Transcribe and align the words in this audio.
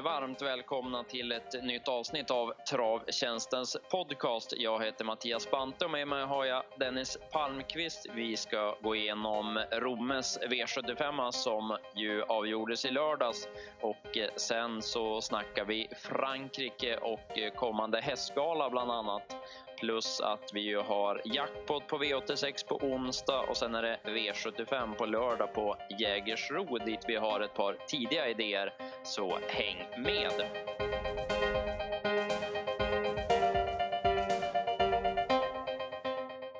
varmt 0.00 0.42
välkomna 0.42 1.04
till 1.04 1.32
ett 1.32 1.64
nytt 1.64 1.88
avsnitt 1.88 2.30
av 2.30 2.52
Travtjänstens 2.70 3.76
podcast. 3.90 4.52
Jag 4.56 4.84
heter 4.84 5.04
Mattias 5.04 5.50
Bante 5.50 5.84
och 5.84 5.90
med 5.90 6.08
mig 6.08 6.24
har 6.24 6.44
jag 6.44 6.62
Dennis 6.78 7.18
Palmqvist. 7.32 8.06
Vi 8.14 8.36
ska 8.36 8.76
gå 8.82 8.96
igenom 8.96 9.64
Rommes 9.72 10.38
V75 10.40 11.30
som 11.30 11.76
ju 11.94 12.22
avgjordes 12.22 12.84
i 12.84 12.90
lördags 12.90 13.48
och 13.80 14.18
eh, 14.18 14.28
sen 14.36 14.82
så 14.82 15.20
snackar 15.20 15.64
vi 15.64 15.88
Frankrike 15.96 16.96
och 16.96 17.38
eh, 17.38 17.52
kommande 17.52 18.00
hästgala 18.00 18.70
bland 18.70 18.90
annat. 18.90 19.36
Plus 19.80 20.20
att 20.20 20.50
vi 20.54 20.60
ju 20.60 20.78
har 20.78 21.22
jackpot 21.24 21.86
på 21.86 21.98
V86 21.98 22.68
på 22.68 22.76
onsdag 22.76 23.40
och 23.40 23.56
sen 23.56 23.74
är 23.74 23.82
det 23.82 23.98
V75 24.04 24.94
på 24.94 25.06
lördag 25.06 25.54
på 25.54 25.76
Jägersro 26.00 26.78
dit 26.78 27.04
vi 27.08 27.16
har 27.16 27.40
ett 27.40 27.54
par 27.54 27.76
tidiga 27.88 28.28
idéer. 28.28 28.74
Så 29.04 29.38
häng 29.48 30.02
med! 30.02 30.32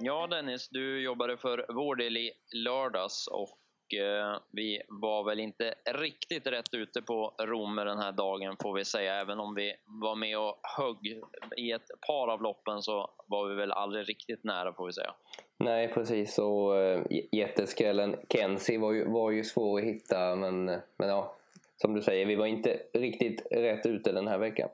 Ja 0.01 0.27
Dennis, 0.27 0.69
du 0.71 1.03
jobbade 1.03 1.37
för 1.37 1.67
vår 1.69 1.97
del 1.97 2.17
i 2.17 2.33
lördags 2.65 3.27
och 3.27 3.59
Eh, 3.93 4.41
vi 4.51 4.83
var 4.89 5.25
väl 5.25 5.41
inte 5.41 5.75
riktigt 5.85 6.47
rätt 6.47 6.75
ute 6.75 7.03
på 7.03 7.35
Romme 7.39 7.85
den 7.85 7.99
här 7.99 8.13
dagen 8.13 8.57
får 8.63 8.75
vi 8.75 8.85
säga. 8.85 9.15
Även 9.15 9.41
om 9.41 9.55
vi 9.55 9.75
var 9.85 10.17
med 10.17 10.39
och 10.39 10.61
högg 10.79 11.23
i 11.57 11.73
ett 11.73 11.89
par 12.07 12.29
av 12.29 12.43
loppen 12.43 12.83
så 12.83 13.11
var 13.27 13.49
vi 13.49 13.55
väl 13.55 13.73
aldrig 13.73 14.09
riktigt 14.09 14.45
nära 14.45 14.73
får 14.73 14.87
vi 14.87 14.93
säga. 14.93 15.15
Nej 15.59 15.89
precis 15.89 16.39
och 16.39 16.77
äh, 16.77 17.03
jätteskrällen 17.33 18.17
Kenzie 18.29 18.79
var 18.79 18.93
ju, 18.93 19.09
var 19.09 19.31
ju 19.31 19.45
svår 19.45 19.79
att 19.79 19.85
hitta 19.85 20.37
men, 20.37 20.65
men 20.65 21.09
ja, 21.09 21.37
som 21.77 21.95
du 21.95 22.03
säger, 22.03 22.27
vi 22.27 22.35
var 22.35 22.47
inte 22.47 22.81
riktigt 22.93 23.47
rätt 23.51 23.87
ute 23.87 24.13
den 24.13 24.29
här 24.29 24.39
veckan. 24.39 24.69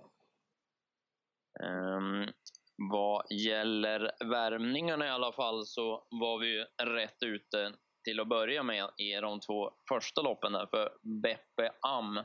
Um, 1.63 2.27
vad 2.91 3.23
gäller 3.31 4.11
värmningarna 4.25 5.07
i 5.07 5.11
alla 5.11 5.33
fall 5.33 5.67
så 5.67 6.05
var 6.11 6.39
vi 6.39 6.47
ju 6.47 6.65
rätt 6.85 7.23
ute 7.23 7.73
till 8.05 8.21
att 8.21 8.29
börja 8.29 8.63
med 8.63 8.91
i 8.97 9.13
de 9.13 9.41
två 9.41 9.71
första 9.89 10.23
loppen 10.23 10.53
där, 10.53 10.67
för 10.67 10.93
Beppe 11.03 11.73
Am 11.81 12.21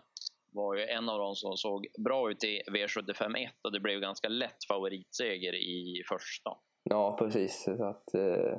var 0.53 0.75
ju 0.75 0.83
en 0.83 1.09
av 1.09 1.19
de 1.19 1.35
som 1.35 1.57
såg 1.57 1.87
bra 1.97 2.31
ut 2.31 2.43
i 2.43 2.61
V75 2.71 3.37
1 3.37 3.51
och 3.63 3.71
det 3.71 3.79
blev 3.79 3.99
ganska 3.99 4.29
lätt 4.29 4.65
favoritseger 4.67 5.55
i 5.55 6.03
första. 6.09 6.57
Ja, 6.83 7.17
precis. 7.19 7.63
Så 7.63 7.83
att, 7.83 8.13
eh, 8.13 8.57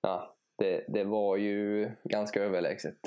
ja, 0.00 0.36
det, 0.58 0.84
det 0.88 1.04
var 1.04 1.36
ju 1.36 1.90
ganska 2.04 2.42
överlägset. 2.42 2.98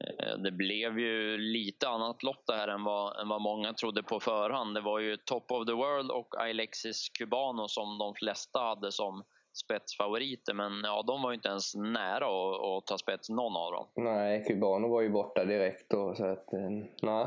Eh, 0.00 0.38
det 0.38 0.50
blev 0.50 0.98
ju 0.98 1.38
lite 1.38 1.88
annat 1.88 2.22
lopp 2.22 2.46
det 2.46 2.54
här 2.54 2.68
än 2.68 2.84
vad, 2.84 3.20
än 3.20 3.28
vad 3.28 3.42
många 3.42 3.72
trodde 3.72 4.02
på 4.02 4.20
förhand. 4.20 4.74
Det 4.74 4.80
var 4.80 4.98
ju 4.98 5.16
Top 5.16 5.50
of 5.50 5.66
the 5.66 5.72
World 5.72 6.10
och 6.10 6.40
Alexis 6.40 7.08
Cubano 7.08 7.68
som 7.68 7.98
de 7.98 8.14
flesta 8.14 8.58
hade 8.58 8.92
som 8.92 9.24
spetsfavoriter 9.54 10.54
men 10.54 10.72
ja, 10.84 11.04
de 11.06 11.22
var 11.22 11.30
ju 11.30 11.34
inte 11.34 11.48
ens 11.48 11.74
nära 11.74 12.26
att, 12.26 12.64
att 12.64 12.86
ta 12.86 12.98
spets 12.98 13.28
någon 13.28 13.56
av 13.56 13.72
dem. 13.72 13.86
Nej, 13.96 14.44
Cubano 14.44 14.88
var 14.88 15.00
ju 15.00 15.10
borta 15.10 15.44
direkt 15.44 15.90
då 15.90 16.14
så 16.14 16.24
att, 16.24 16.52
eh, 16.52 16.70
nej. 17.02 17.26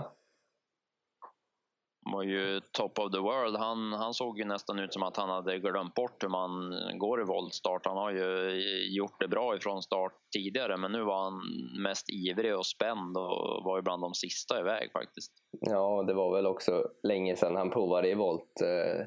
var 2.13 2.23
ju 2.23 2.59
top 2.71 2.99
of 2.99 3.11
the 3.11 3.19
world. 3.19 3.57
Han, 3.57 3.93
han 3.93 4.13
såg 4.13 4.39
ju 4.39 4.45
nästan 4.45 4.79
ut 4.79 4.93
som 4.93 5.03
att 5.03 5.17
han 5.17 5.29
hade 5.29 5.59
glömt 5.59 5.93
bort 5.93 6.23
hur 6.23 6.29
man 6.29 6.75
går 6.97 7.21
i 7.21 7.23
voltstart. 7.23 7.85
Han 7.85 7.97
har 7.97 8.11
ju 8.11 8.51
gjort 8.95 9.19
det 9.19 9.27
bra 9.27 9.55
ifrån 9.55 9.81
start 9.81 10.13
tidigare 10.33 10.77
men 10.77 10.91
nu 10.91 11.03
var 11.03 11.23
han 11.23 11.41
mest 11.83 12.09
ivrig 12.09 12.57
och 12.57 12.65
spänd 12.65 13.17
och 13.17 13.63
var 13.63 13.77
ju 13.77 13.81
bland 13.81 14.01
de 14.01 14.13
sista 14.13 14.59
iväg 14.59 14.91
faktiskt. 14.91 15.31
Ja, 15.51 16.03
det 16.07 16.13
var 16.13 16.35
väl 16.35 16.47
också 16.47 16.89
länge 17.03 17.35
sedan 17.35 17.55
han 17.55 17.69
provade 17.69 18.09
i 18.09 18.13
volt. 18.13 18.61
Eh, 18.61 19.05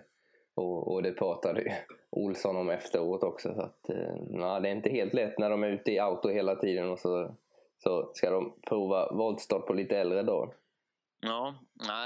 och, 0.55 0.93
och 0.93 1.03
det 1.03 1.13
pratade 1.13 1.85
Olsson 2.11 2.57
om 2.57 2.71
efteråt 2.71 3.23
också. 3.23 3.55
Så 3.55 3.61
att, 3.61 3.89
eh, 3.89 4.15
na, 4.31 4.61
det 4.61 4.69
är 4.69 4.73
inte 4.73 4.91
helt 4.91 5.15
lätt 5.15 5.39
när 5.39 5.51
de 5.51 5.63
är 5.63 5.69
ute 5.69 5.93
i 5.93 5.99
auto 5.99 6.29
hela 6.29 6.57
tiden 6.57 6.91
och 6.91 6.99
så, 6.99 7.35
så 7.79 8.11
ska 8.15 8.31
de 8.31 8.53
prova 8.69 9.13
voltstart 9.13 9.67
på 9.67 9.73
lite 9.73 9.99
äldre 9.99 10.23
dagar. 10.23 10.55
Ja, 11.23 11.55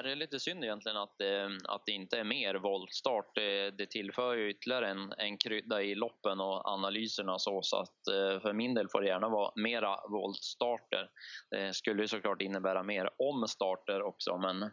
det 0.02 0.10
är 0.10 0.16
lite 0.16 0.40
synd 0.40 0.64
egentligen 0.64 0.96
att 0.96 1.18
det, 1.18 1.50
att 1.68 1.82
det 1.86 1.92
inte 1.92 2.18
är 2.18 2.24
mer 2.24 2.54
voltstart. 2.54 3.34
Det, 3.34 3.70
det 3.70 3.86
tillför 3.86 4.34
ju 4.34 4.50
ytterligare 4.50 4.88
en, 4.88 5.12
en 5.18 5.38
krydda 5.38 5.82
i 5.82 5.94
loppen 5.94 6.40
och 6.40 6.68
analyserna 6.68 7.38
så, 7.38 7.62
så 7.62 7.76
att 7.76 8.08
eh, 8.08 8.40
för 8.40 8.52
min 8.52 8.74
del 8.74 8.88
får 8.88 9.00
det 9.00 9.08
gärna 9.08 9.28
vara 9.28 9.52
mera 9.56 10.00
voltstarter. 10.08 11.08
Det 11.50 11.74
skulle 11.74 12.02
ju 12.02 12.08
såklart 12.08 12.42
innebära 12.42 12.82
mer 12.82 13.10
omstarter 13.18 14.02
också 14.02 14.38
men 14.38 14.70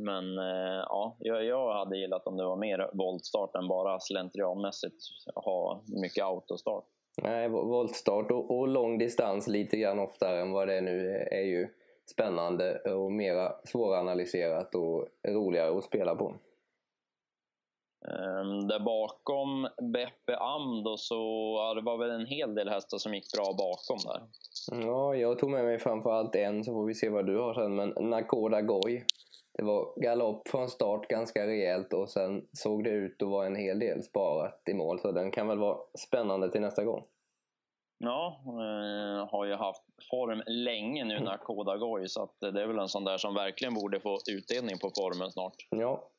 men 0.00 0.38
eh, 0.38 0.84
ja, 0.88 1.16
jag, 1.20 1.72
hade 1.72 1.98
gillat 1.98 2.26
om 2.26 2.36
det 2.36 2.44
var 2.44 2.56
mer 2.56 2.90
voltstart 2.92 3.54
än 3.54 3.68
bara 3.68 4.00
slentrianmässigt 4.00 5.02
ha 5.34 5.82
mycket 5.86 6.24
autostart. 6.24 6.84
Nej, 7.22 7.48
voltstart 7.48 8.30
och, 8.30 8.58
och 8.58 8.68
lång 8.68 8.98
distans 8.98 9.48
lite 9.48 9.76
grann 9.76 9.98
oftare 9.98 10.40
än 10.40 10.52
vad 10.52 10.68
det 10.68 10.80
nu 10.80 11.10
är, 11.10 11.34
är 11.34 11.44
ju 11.44 11.68
spännande 12.10 12.78
och 12.78 13.12
mera 13.12 13.52
svåranalyserat 13.64 14.74
och 14.74 15.08
roligare 15.28 15.78
att 15.78 15.84
spela 15.84 16.14
på. 16.14 16.34
Um, 18.06 18.68
där 18.68 18.80
bakom 18.80 19.68
Beppe 19.92 20.36
Am 20.36 20.84
då 20.84 20.96
så, 20.96 21.54
ja, 21.58 21.74
det 21.74 21.80
var 21.80 21.98
väl 21.98 22.10
en 22.10 22.26
hel 22.26 22.54
del 22.54 22.68
hästar 22.68 22.98
som 22.98 23.14
gick 23.14 23.32
bra 23.32 23.44
bakom 23.58 23.98
där. 24.04 24.22
Ja, 24.86 25.14
jag 25.14 25.38
tog 25.38 25.50
med 25.50 25.64
mig 25.64 25.78
framförallt 25.78 26.34
en 26.34 26.64
så 26.64 26.72
får 26.72 26.84
vi 26.86 26.94
se 26.94 27.08
vad 27.08 27.26
du 27.26 27.38
har 27.38 27.54
sen, 27.54 27.74
men 27.74 27.94
Nakoda 28.10 28.62
Goy 28.62 29.04
det 29.58 29.64
var 29.64 30.00
galopp 30.00 30.48
från 30.48 30.68
start 30.68 31.08
ganska 31.08 31.46
rejält 31.46 31.92
och 31.92 32.08
sen 32.08 32.48
såg 32.52 32.84
det 32.84 32.90
ut 32.90 33.22
att 33.22 33.28
vara 33.28 33.46
en 33.46 33.56
hel 33.56 33.78
del 33.78 34.02
sparat 34.02 34.62
i 34.70 34.74
mål. 34.74 35.00
Så 35.00 35.12
den 35.12 35.30
kan 35.30 35.48
väl 35.48 35.58
vara 35.58 35.78
spännande 35.98 36.50
till 36.50 36.60
nästa 36.60 36.84
gång. 36.84 37.04
Ja, 37.98 38.40
eh, 38.46 39.30
har 39.30 39.44
ju 39.44 39.54
haft 39.54 39.82
form 40.10 40.42
länge 40.46 41.04
nu 41.04 41.20
när 41.20 41.36
Koda 41.36 41.76
Goy 41.76 42.08
så 42.08 42.22
att 42.22 42.36
det 42.40 42.62
är 42.62 42.66
väl 42.66 42.78
en 42.78 42.88
sån 42.88 43.04
där 43.04 43.18
som 43.18 43.34
verkligen 43.34 43.74
borde 43.74 44.00
få 44.00 44.18
utdelning 44.30 44.78
på 44.78 44.90
formen 44.96 45.30
snart. 45.30 45.56
Ja. 45.70 46.10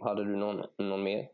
Hade 0.00 0.24
du 0.24 0.36
någon, 0.36 0.62
någon 0.78 1.02
mer? 1.02 1.28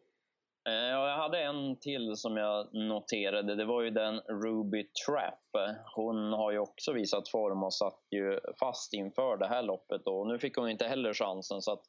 Eh, 0.68 0.74
ja, 0.74 1.08
jag 1.08 1.16
hade 1.16 1.42
en 1.42 1.76
till 1.76 2.16
som 2.16 2.36
jag 2.36 2.74
noterade. 2.74 3.54
Det 3.54 3.64
var 3.64 3.82
ju 3.82 3.90
den 3.90 4.20
Ruby 4.20 4.84
Trap. 5.06 5.74
Hon 5.94 6.32
har 6.32 6.52
ju 6.52 6.58
också 6.58 6.92
visat 6.92 7.28
form 7.28 7.62
och 7.62 7.74
satt 7.74 8.00
ju 8.10 8.40
fast 8.60 8.92
inför 8.92 9.36
det 9.36 9.46
här 9.46 9.62
loppet. 9.62 10.06
Och 10.06 10.26
nu 10.26 10.38
fick 10.38 10.56
hon 10.56 10.70
inte 10.70 10.86
heller 10.86 11.14
chansen, 11.14 11.62
så 11.62 11.72
att 11.72 11.82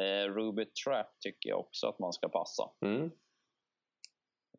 eh, 0.00 0.32
Ruby 0.32 0.64
Trap 0.64 1.06
tycker 1.20 1.48
jag 1.50 1.60
också 1.60 1.86
att 1.86 1.98
man 1.98 2.12
ska 2.12 2.28
passa. 2.28 2.70
Mm. 2.84 3.10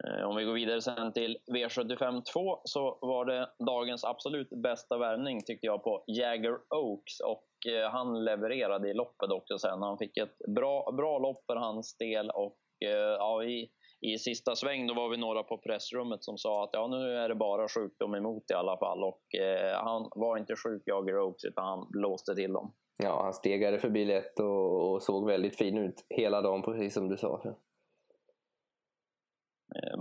Eh, 0.07 0.23
om 0.23 0.35
vi 0.35 0.43
går 0.43 0.53
vidare 0.53 0.81
sen 0.81 1.13
till 1.13 1.37
V75 1.51 2.21
2 2.33 2.61
så 2.63 2.97
var 3.01 3.25
det 3.25 3.49
dagens 3.65 4.03
absolut 4.03 4.49
bästa 4.49 4.97
värvning 4.97 5.43
tyckte 5.43 5.65
jag 5.65 5.83
på 5.83 6.03
Jagger 6.07 6.57
Oaks 6.69 7.19
och 7.19 7.45
han 7.91 8.23
levererade 8.23 8.89
i 8.89 8.93
loppet 8.93 9.31
också 9.31 9.57
sen. 9.57 9.81
Han 9.81 9.97
fick 9.97 10.17
ett 10.17 10.37
bra, 10.55 10.91
bra 10.91 11.19
lopp 11.19 11.45
för 11.45 11.55
hans 11.55 11.97
del 11.97 12.29
och 12.29 12.57
Eh, 12.85 13.15
ja, 13.19 13.43
i, 13.43 13.69
i 14.01 14.17
sista 14.17 14.55
sväng 14.55 14.87
då 14.87 14.93
var 14.93 15.09
vi 15.09 15.17
några 15.17 15.43
på 15.43 15.57
pressrummet 15.57 16.23
som 16.23 16.37
sa 16.37 16.63
att 16.63 16.69
ja, 16.73 16.87
nu 16.87 17.15
är 17.15 17.29
det 17.29 17.35
bara 17.35 17.67
sjukdom 17.67 18.15
emot 18.15 18.51
i 18.51 18.53
alla 18.53 18.77
fall. 18.77 19.03
Och 19.03 19.35
eh, 19.35 19.83
han 19.83 20.09
var 20.15 20.37
inte 20.37 20.55
sjuk, 20.55 20.83
Jager 20.85 21.19
Oaks, 21.19 21.45
utan 21.45 21.65
han 21.65 21.87
blåste 21.89 22.35
till 22.35 22.53
dem. 22.53 22.73
Ja, 23.03 23.23
han 23.23 23.33
stegade 23.33 23.79
förbi 23.79 24.05
lätt 24.05 24.39
och, 24.39 24.91
och 24.91 25.03
såg 25.03 25.27
väldigt 25.27 25.57
fin 25.57 25.77
ut 25.77 26.05
hela 26.09 26.41
dagen, 26.41 26.61
precis 26.61 26.93
som 26.93 27.09
du 27.09 27.17
sa. 27.17 27.55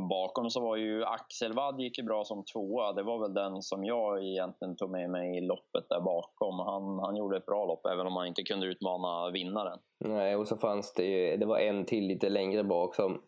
Bakom 0.08 0.50
så 0.50 0.60
var 0.60 0.76
ju 0.76 1.04
Axel 1.04 1.52
Wadd 1.52 1.80
gick 1.80 1.98
ju 1.98 2.04
bra 2.04 2.24
som 2.24 2.44
tvåa. 2.44 2.92
Det 2.92 3.02
var 3.02 3.18
väl 3.18 3.34
den 3.34 3.62
som 3.62 3.84
jag 3.84 4.24
egentligen 4.24 4.76
tog 4.76 4.90
med 4.90 5.10
mig 5.10 5.38
i 5.38 5.40
loppet 5.40 5.88
där 5.88 6.00
bakom. 6.00 6.58
Han, 6.58 6.98
han 6.98 7.16
gjorde 7.16 7.36
ett 7.36 7.46
bra 7.46 7.66
lopp 7.66 7.86
även 7.86 8.06
om 8.06 8.16
han 8.16 8.26
inte 8.26 8.42
kunde 8.42 8.66
utmana 8.66 9.30
vinnaren. 9.30 9.78
Nej, 9.98 10.36
och 10.36 10.48
så 10.48 10.56
fanns 10.56 10.92
det 10.92 11.04
ju, 11.04 11.36
det 11.36 11.46
var 11.46 11.58
en 11.58 11.84
till 11.84 12.06
lite 12.06 12.28
längre 12.28 12.64
bak 12.64 12.94
som, 12.94 13.22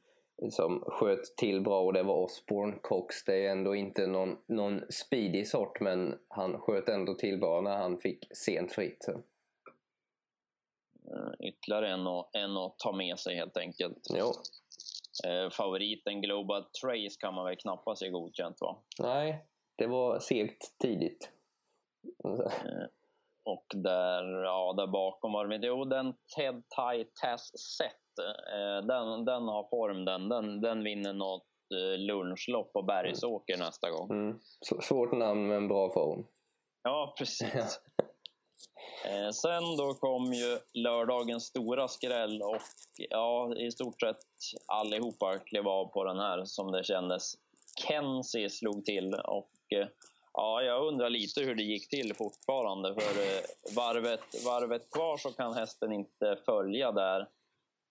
som 0.51 0.85
sköt 0.87 1.37
till 1.37 1.61
bra 1.61 1.81
och 1.81 1.93
det 1.93 2.03
var 2.03 2.25
Osborne 2.25 2.79
Cox. 2.83 3.25
Det 3.25 3.47
är 3.47 3.51
ändå 3.51 3.75
inte 3.75 4.07
någon, 4.07 4.37
någon 4.49 4.81
speedy 4.91 5.45
sort 5.45 5.81
men 5.81 6.19
han 6.29 6.59
sköt 6.59 6.89
ändå 6.89 7.15
till 7.15 7.41
bra 7.41 7.61
när 7.61 7.77
han 7.77 7.99
fick 7.99 8.27
sent 8.37 8.73
fritt. 8.73 9.03
Så. 9.03 9.13
Eh, 11.11 11.49
ytterligare 11.49 11.89
en 11.89 12.07
att, 12.07 12.31
en 12.33 12.57
att 12.57 12.79
ta 12.79 12.93
med 12.93 13.19
sig 13.19 13.37
helt 13.37 13.57
enkelt. 13.57 14.07
Jo. 14.19 14.33
Eh, 15.27 15.51
favoriten 15.51 16.21
Global 16.21 16.65
Trace 16.83 17.17
kan 17.21 17.35
man 17.35 17.45
väl 17.45 17.57
knappast 17.57 18.03
ge 18.03 18.11
godkänt 18.11 18.57
va? 18.61 18.83
Nej, 18.99 19.45
det 19.79 19.87
var 19.87 20.19
segt 20.19 20.79
tidigt. 20.83 21.31
Eh, 22.25 22.87
och 23.45 23.67
där, 23.75 24.43
ja, 24.45 24.75
där 24.77 24.87
bakom 24.87 25.33
var 25.33 25.47
det 25.47 25.67
jo 25.67 25.85
den 25.85 26.15
Ted 26.37 26.63
Tai 26.77 27.05
Tass 27.23 27.51
Set, 27.77 28.27
eh, 28.53 28.87
den, 28.87 29.25
den 29.25 29.43
har 29.43 29.69
form 29.71 30.05
den, 30.05 30.29
den, 30.29 30.61
den 30.61 30.85
vinner 30.85 31.13
något 31.13 31.47
eh, 31.75 31.99
lunchlopp 31.99 32.73
på 32.73 32.83
Bergsåker 32.83 33.55
mm. 33.55 33.67
nästa 33.67 33.91
gång. 33.91 34.11
Mm. 34.11 34.39
Svårt 34.83 35.13
namn 35.13 35.49
men 35.49 35.69
bra 35.69 35.91
form. 35.91 36.27
Ja, 36.83 37.15
precis. 37.19 37.81
Eh, 39.05 39.31
sen 39.31 39.77
då 39.77 39.95
kom 39.95 40.33
ju 40.33 40.59
lördagens 40.75 41.45
stora 41.45 41.89
skräll 41.89 42.43
och 42.43 42.63
ja, 42.97 43.55
i 43.57 43.71
stort 43.71 44.01
sett 44.01 44.17
allihopa 44.67 45.39
klev 45.39 45.69
av 45.69 45.87
på 45.87 46.05
den 46.05 46.19
här 46.19 46.45
som 46.45 46.73
det 46.73 46.85
kändes. 46.85 47.35
Kenzie 47.87 48.51
slog 48.51 48.85
till 48.85 49.15
och 49.15 49.51
eh, 49.69 49.89
ja, 50.33 50.63
jag 50.63 50.87
undrar 50.87 51.11
lite 51.11 51.41
hur 51.41 51.55
det 51.55 51.63
gick 51.63 51.89
till 51.89 52.15
fortfarande 52.15 52.95
för 52.95 53.21
eh, 53.21 53.75
varvet, 53.77 54.45
varvet 54.45 54.91
kvar 54.91 55.17
så 55.17 55.33
kan 55.33 55.55
hästen 55.55 55.93
inte 55.93 56.37
följa 56.47 56.93
där. 56.93 57.29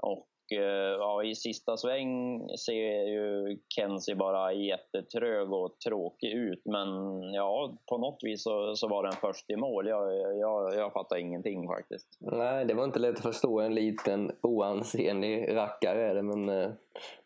Och 0.03 0.27
ja, 0.51 1.23
i 1.23 1.35
sista 1.35 1.77
sväng 1.77 2.41
ser 2.57 3.03
ju 3.03 3.57
Kenzie 3.75 4.15
bara 4.15 4.53
jättetrög 4.53 5.53
och 5.53 5.79
tråkig 5.79 6.31
ut. 6.31 6.61
Men 6.65 6.89
ja, 7.33 7.73
på 7.89 7.97
något 7.97 8.19
vis 8.23 8.43
så, 8.43 8.75
så 8.75 8.87
var 8.87 9.03
den 9.03 9.11
först 9.11 9.49
i 9.49 9.55
mål. 9.55 9.87
Jag, 9.87 10.37
jag, 10.37 10.75
jag 10.75 10.93
fattar 10.93 11.17
ingenting 11.17 11.67
faktiskt. 11.67 12.07
Nej, 12.19 12.65
det 12.65 12.73
var 12.73 12.83
inte 12.83 12.99
lätt 12.99 13.17
att 13.17 13.21
förstå. 13.21 13.59
En 13.59 13.75
liten 13.75 14.31
oansenlig 14.41 15.55
rackare 15.55 16.09
är 16.09 16.15
det. 16.15 16.21
Men, 16.21 16.49
eh, 16.49 16.71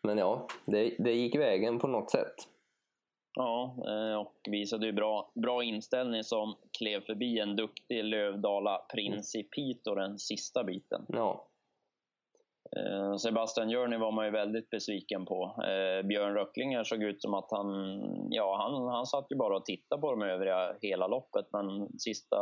men 0.02 0.18
ja, 0.18 0.46
det, 0.66 0.94
det 0.98 1.12
gick 1.12 1.36
vägen 1.36 1.78
på 1.78 1.86
något 1.86 2.10
sätt. 2.10 2.34
Ja, 3.36 3.76
eh, 3.86 4.20
och 4.20 4.34
visade 4.50 4.86
ju 4.86 4.92
bra, 4.92 5.30
bra 5.34 5.62
inställning 5.62 6.24
som 6.24 6.54
klev 6.78 7.00
förbi 7.00 7.38
en 7.38 7.56
duktig 7.56 8.04
Lövdala 8.04 8.78
Principito 8.94 9.94
den 9.94 10.18
sista 10.18 10.64
biten. 10.64 11.06
Ja, 11.08 11.44
Eh, 11.44 11.53
Eh, 12.76 13.16
Sebastian 13.16 13.70
Jörni 13.70 13.96
var 13.98 14.12
man 14.12 14.24
ju 14.24 14.30
väldigt 14.30 14.70
besviken 14.70 15.24
på. 15.24 15.56
Eh, 15.58 16.06
Björn 16.06 16.34
Röcklinger 16.34 16.84
såg 16.84 17.02
ut 17.02 17.22
som 17.22 17.34
att 17.34 17.50
han, 17.50 17.68
ja, 18.30 18.56
han, 18.62 18.88
han 18.88 19.06
satt 19.06 19.26
ju 19.30 19.36
bara 19.36 19.56
och 19.56 19.64
tittade 19.64 20.00
på 20.00 20.10
de 20.10 20.22
övriga 20.22 20.76
hela 20.80 21.06
loppet 21.06 21.46
men 21.52 21.98
sista 21.98 22.36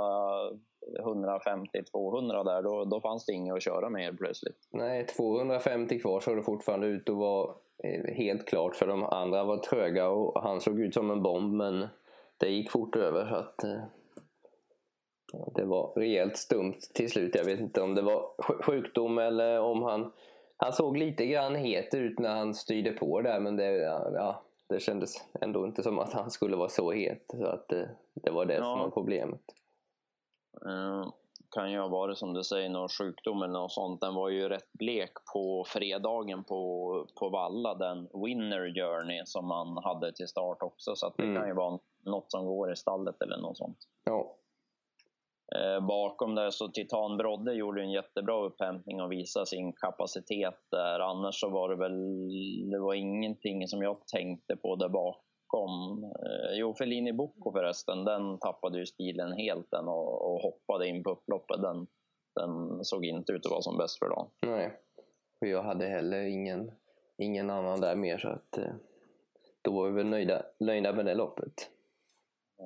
150-200 1.04 2.44
där, 2.44 2.62
då, 2.62 2.84
då 2.84 3.00
fanns 3.00 3.26
det 3.26 3.32
inget 3.32 3.54
att 3.54 3.62
köra 3.62 3.90
med 3.90 4.02
helt 4.02 4.18
plötsligt. 4.18 4.68
Nej, 4.72 5.06
250 5.06 5.98
kvar 5.98 6.20
såg 6.20 6.36
det 6.36 6.42
fortfarande 6.42 6.86
ut 6.86 7.08
att 7.08 7.16
vara 7.16 7.54
eh, 7.84 8.14
helt 8.14 8.48
klart 8.48 8.76
för 8.76 8.86
de 8.86 9.04
andra 9.04 9.44
var 9.44 9.56
tröga 9.56 10.08
och 10.08 10.42
han 10.42 10.60
såg 10.60 10.80
ut 10.80 10.94
som 10.94 11.10
en 11.10 11.22
bomb 11.22 11.54
men 11.54 11.88
det 12.38 12.48
gick 12.48 12.70
fort 12.70 12.96
över 12.96 13.26
så 13.26 13.34
att 13.34 13.64
eh, 13.64 13.82
det 15.54 15.64
var 15.64 15.92
rejält 15.96 16.36
stumt 16.36 16.78
till 16.94 17.10
slut. 17.10 17.34
Jag 17.34 17.44
vet 17.44 17.60
inte 17.60 17.82
om 17.82 17.94
det 17.94 18.02
var 18.02 18.26
sjukdom 18.62 19.18
eller 19.18 19.60
om 19.60 19.82
han... 19.82 20.12
Han 20.56 20.72
såg 20.72 20.96
lite 20.96 21.26
grann 21.26 21.54
het 21.54 21.94
ut 21.94 22.18
när 22.18 22.36
han 22.36 22.54
styrde 22.54 22.92
på 22.92 23.20
där 23.20 23.40
men 23.40 23.56
det, 23.56 23.76
ja, 24.14 24.42
det 24.68 24.80
kändes 24.80 25.14
ändå 25.40 25.64
inte 25.64 25.82
som 25.82 25.98
att 25.98 26.12
han 26.12 26.30
skulle 26.30 26.56
vara 26.56 26.68
så 26.68 26.92
het. 26.92 27.24
Så 27.28 27.46
att 27.46 27.68
det, 27.68 27.90
det 28.14 28.30
var 28.30 28.46
det 28.46 28.54
ja. 28.54 28.62
som 28.62 28.78
var 28.78 28.90
problemet. 28.90 29.40
Mm, 30.66 31.10
kan 31.50 31.72
ju 31.72 31.78
ha 31.78 31.88
varit 31.88 32.18
som 32.18 32.34
du 32.34 32.44
säger 32.44 32.68
någon 32.68 32.88
sjukdom 32.88 33.42
eller 33.42 33.52
något 33.52 33.72
sånt. 33.72 34.00
Den 34.00 34.14
var 34.14 34.28
ju 34.28 34.48
rätt 34.48 34.72
blek 34.72 35.12
på 35.34 35.64
fredagen 35.68 36.44
på, 36.44 37.06
på 37.20 37.28
Valla, 37.28 37.74
den 37.74 38.08
Winner 38.24 38.74
Journey 38.74 39.22
som 39.24 39.46
man 39.46 39.76
hade 39.84 40.12
till 40.12 40.28
start 40.28 40.62
också. 40.62 40.96
Så 40.96 41.06
att 41.06 41.16
det 41.16 41.22
mm. 41.22 41.36
kan 41.36 41.48
ju 41.48 41.54
vara 41.54 41.78
något 42.04 42.30
som 42.30 42.46
går 42.46 42.72
i 42.72 42.76
stallet 42.76 43.22
eller 43.22 43.36
något 43.36 43.56
sånt. 43.56 43.78
Ja. 44.04 44.36
Eh, 45.54 45.86
bakom 45.86 46.34
där 46.34 46.50
så 46.50 46.68
Titan 46.68 47.16
Brodde 47.16 47.52
gjorde 47.52 47.82
en 47.82 47.90
jättebra 47.90 48.44
upphämtning 48.44 49.02
och 49.02 49.12
visade 49.12 49.46
sin 49.46 49.72
kapacitet 49.72 50.58
där. 50.70 51.00
Annars 51.00 51.40
så 51.40 51.48
var 51.48 51.68
det 51.68 51.76
väl 51.76 52.70
det 52.70 52.78
var 52.78 52.94
ingenting 52.94 53.68
som 53.68 53.82
jag 53.82 54.06
tänkte 54.06 54.56
på 54.56 54.76
där 54.76 54.88
bakom. 54.88 56.04
Eh, 56.04 56.58
jo, 56.58 56.74
Fellini 56.74 57.12
Bocco 57.12 57.52
förresten, 57.52 58.04
den 58.04 58.38
tappade 58.38 58.78
ju 58.78 58.86
stilen 58.86 59.32
helt 59.32 59.70
den 59.70 59.88
och, 59.88 60.32
och 60.32 60.40
hoppade 60.40 60.88
in 60.88 61.02
på 61.02 61.10
upploppet. 61.10 61.62
Den, 61.62 61.86
den 62.40 62.84
såg 62.84 63.04
inte 63.04 63.32
ut 63.32 63.46
att 63.46 63.52
vara 63.52 63.62
som 63.62 63.78
bäst 63.78 63.98
för 63.98 64.08
dagen. 64.08 64.26
Nej, 64.46 64.72
och 65.40 65.46
jag 65.46 65.62
hade 65.62 65.86
heller 65.86 66.20
ingen, 66.20 66.70
ingen 67.18 67.50
annan 67.50 67.80
där 67.80 67.96
mer 67.96 68.18
så 68.18 68.28
att 68.28 68.58
eh, 68.58 68.74
då 69.62 69.70
var 69.72 69.88
vi 69.88 69.92
väl 69.92 70.06
nöjda, 70.06 70.42
nöjda 70.60 70.92
med 70.92 71.06
det 71.06 71.14
loppet. 71.14 71.70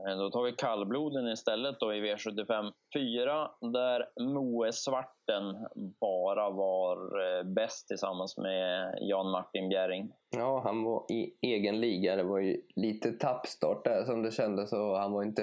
Eh, 0.09 0.17
då 0.19 0.31
tar 0.31 0.43
vi 0.43 0.53
kallbloden 0.53 1.29
istället 1.29 1.81
då 1.81 1.95
i 1.95 2.01
V75 2.01 2.73
4 2.95 3.51
där 3.61 4.09
Moe 4.21 4.73
Svarten 4.73 5.67
bara 6.01 6.51
var 6.51 6.97
eh, 6.97 7.43
bäst 7.43 7.89
tillsammans 7.89 8.39
med 8.39 8.99
Jan 9.01 9.31
Martin 9.31 9.69
Bjerring. 9.69 10.13
Ja, 10.37 10.61
han 10.65 10.83
var 10.83 11.13
i 11.13 11.35
egen 11.41 11.81
liga. 11.81 12.17
Det 12.17 12.23
var 12.23 12.39
ju 12.39 12.63
lite 12.77 13.13
tappstart 13.13 13.85
där 13.85 14.05
som 14.05 14.23
det 14.23 14.31
kändes 14.31 14.73
och 14.73 14.99
han 14.99 15.13
var 15.13 15.23
inte... 15.23 15.43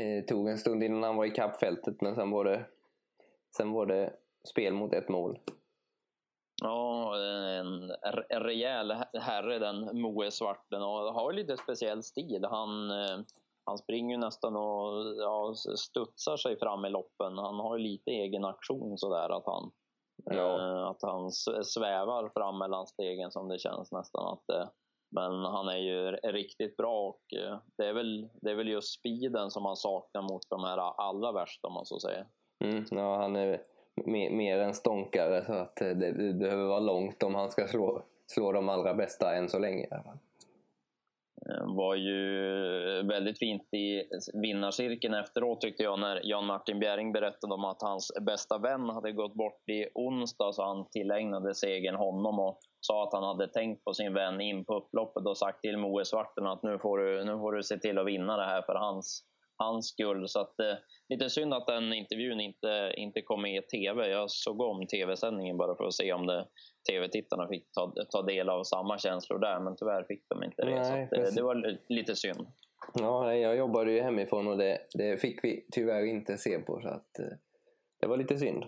Eh, 0.00 0.24
tog 0.28 0.48
en 0.48 0.58
stund 0.58 0.82
innan 0.82 1.02
han 1.02 1.16
var 1.16 1.24
i 1.24 1.30
kappfältet 1.30 2.00
men 2.00 2.14
sen 2.14 2.30
var 2.30 2.44
det, 2.44 2.64
sen 3.56 3.72
var 3.72 3.86
det 3.86 4.12
spel 4.44 4.74
mot 4.74 4.94
ett 4.94 5.08
mål. 5.08 5.38
Ja, 6.62 7.16
en, 7.16 7.90
en 8.28 8.42
rejäl 8.42 8.92
herre 9.20 9.58
den 9.58 10.00
Moe 10.00 10.30
Svarten 10.30 10.82
och 10.82 11.14
har 11.14 11.32
lite 11.32 11.56
speciell 11.56 12.02
stil. 12.02 12.44
Han 12.50 12.90
eh, 12.90 13.18
han 13.68 13.78
springer 13.78 14.18
nästan 14.18 14.56
och 14.56 15.16
ja, 15.16 15.54
studsar 15.76 16.36
sig 16.36 16.58
fram 16.58 16.84
i 16.84 16.90
loppen. 16.90 17.38
Han 17.38 17.60
har 17.60 17.78
lite 17.78 18.10
egen 18.10 18.44
aktion 18.44 18.98
sådär 18.98 19.36
att 19.36 19.46
han, 19.46 19.70
ja. 20.24 20.58
eh, 20.58 20.88
att 20.88 21.02
han 21.02 21.30
svävar 21.64 22.30
fram 22.34 22.58
mellan 22.58 22.86
stegen 22.86 23.30
som 23.30 23.48
det 23.48 23.58
känns 23.58 23.92
nästan 23.92 24.26
att 24.26 24.42
det, 24.46 24.68
men 25.10 25.44
han 25.44 25.68
är 25.68 25.78
ju 25.78 26.10
riktigt 26.10 26.76
bra 26.76 27.08
och 27.08 27.38
eh, 27.38 27.58
det 27.76 27.86
är 27.86 27.92
väl, 27.92 28.28
det 28.42 28.50
är 28.50 28.54
väl 28.54 28.68
just 28.68 28.98
speeden 28.98 29.50
som 29.50 29.64
han 29.64 29.76
saknar 29.76 30.22
mot 30.22 30.42
de 30.48 30.64
här 30.64 30.78
allra 30.78 31.32
värsta 31.32 31.68
om 31.68 31.74
man 31.74 31.86
så 31.86 32.00
säger. 32.00 32.26
Mm, 32.64 32.84
ja, 32.90 33.16
han 33.16 33.36
är 33.36 33.62
mer, 33.94 34.30
mer 34.30 34.58
en 34.58 34.74
stånkare 34.74 35.44
så 35.44 35.52
att 35.52 35.76
det, 35.76 35.94
det 35.94 36.34
behöver 36.34 36.64
vara 36.64 36.80
långt 36.80 37.22
om 37.22 37.34
han 37.34 37.50
ska 37.50 37.66
slå, 37.66 38.02
slå 38.26 38.52
de 38.52 38.68
allra 38.68 38.94
bästa 38.94 39.36
än 39.36 39.48
så 39.48 39.58
länge. 39.58 39.88
Eh, 39.90 40.14
Eh, 41.48 41.74
var 41.76 41.94
ju 41.94 42.22
väldigt 43.02 43.38
fint 43.38 43.74
i 43.74 44.02
vinnarcirkeln 44.42 45.14
efteråt 45.14 45.60
tyckte 45.60 45.82
jag 45.82 45.98
när 45.98 46.20
Jan 46.24 46.46
Martin 46.46 46.78
Bjäring 46.80 47.12
berättade 47.12 47.54
om 47.54 47.64
att 47.64 47.82
hans 47.82 48.12
bästa 48.20 48.58
vän 48.58 48.88
hade 48.88 49.12
gått 49.12 49.34
bort 49.34 49.68
i 49.68 49.86
onsdag 49.94 50.52
så 50.52 50.64
han 50.64 50.90
tillägnade 50.90 51.54
segern 51.54 51.94
honom 51.94 52.38
och 52.38 52.58
sa 52.80 53.04
att 53.04 53.12
han 53.12 53.22
hade 53.22 53.48
tänkt 53.48 53.84
på 53.84 53.94
sin 53.94 54.14
vän 54.14 54.40
in 54.40 54.64
på 54.64 54.74
upploppet 54.74 55.26
och 55.26 55.38
sagt 55.38 55.60
till 55.60 55.76
Moe 55.76 56.04
Svarten 56.04 56.46
att 56.46 56.62
nu 56.62 56.78
får 56.78 56.98
du, 56.98 57.24
nu 57.24 57.38
får 57.38 57.52
du 57.52 57.62
se 57.62 57.78
till 57.78 57.98
att 57.98 58.06
vinna 58.06 58.36
det 58.36 58.44
här 58.44 58.62
för 58.62 58.74
hans, 58.74 59.24
hans 59.58 59.88
skull. 59.88 60.28
Så 60.28 60.40
att, 60.40 60.60
eh, 60.60 60.74
lite 61.08 61.30
synd 61.30 61.54
att 61.54 61.66
den 61.66 61.92
intervjun 61.92 62.40
inte, 62.40 62.92
inte 62.96 63.22
kom 63.22 63.42
med 63.42 63.64
i 63.64 63.66
TV. 63.66 64.08
Jag 64.08 64.30
såg 64.30 64.60
om 64.60 64.86
TV-sändningen 64.86 65.56
bara 65.56 65.74
för 65.76 65.84
att 65.84 65.94
se 65.94 66.12
om 66.12 66.26
det 66.26 66.46
tv-tittarna 66.90 67.48
fick 67.48 67.72
ta, 67.72 67.92
ta 68.10 68.22
del 68.22 68.48
av 68.48 68.64
samma 68.64 68.98
känslor 68.98 69.38
där, 69.38 69.60
men 69.60 69.76
tyvärr 69.76 70.04
fick 70.04 70.28
de 70.28 70.44
inte 70.44 70.64
det. 70.64 70.74
Nej, 70.74 71.08
så 71.08 71.14
det, 71.14 71.34
det, 71.34 71.42
var 71.42 71.78
lite 71.88 72.16
synd. 72.16 72.46
Ja, 72.94 73.34
jag 73.34 73.56
jobbade 73.56 73.92
ju 73.92 74.00
hemifrån 74.00 74.48
och 74.48 74.58
det, 74.58 74.78
det 74.94 75.20
fick 75.20 75.44
vi 75.44 75.66
tyvärr 75.72 76.04
inte 76.04 76.38
se 76.38 76.58
på, 76.58 76.80
så 76.80 76.88
att 76.88 77.18
eh, 77.18 77.26
det 78.00 78.06
var 78.06 78.16
lite 78.16 78.38
synd. 78.38 78.64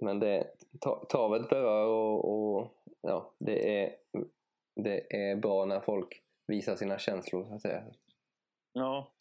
Men 0.00 0.20
det, 0.20 0.46
tavet 1.08 1.48
berör 1.48 1.86
och, 1.86 2.24
och 2.30 2.72
ja, 3.00 3.34
det 3.38 3.82
är, 3.82 3.96
det 4.76 5.16
är 5.16 5.36
bra 5.36 5.64
när 5.64 5.80
folk 5.80 6.22
visar 6.46 6.76
sina 6.76 6.98
känslor, 6.98 7.44
så 7.48 7.54
att 7.54 7.62
säga. 7.62 7.84
Ja, 8.72 9.12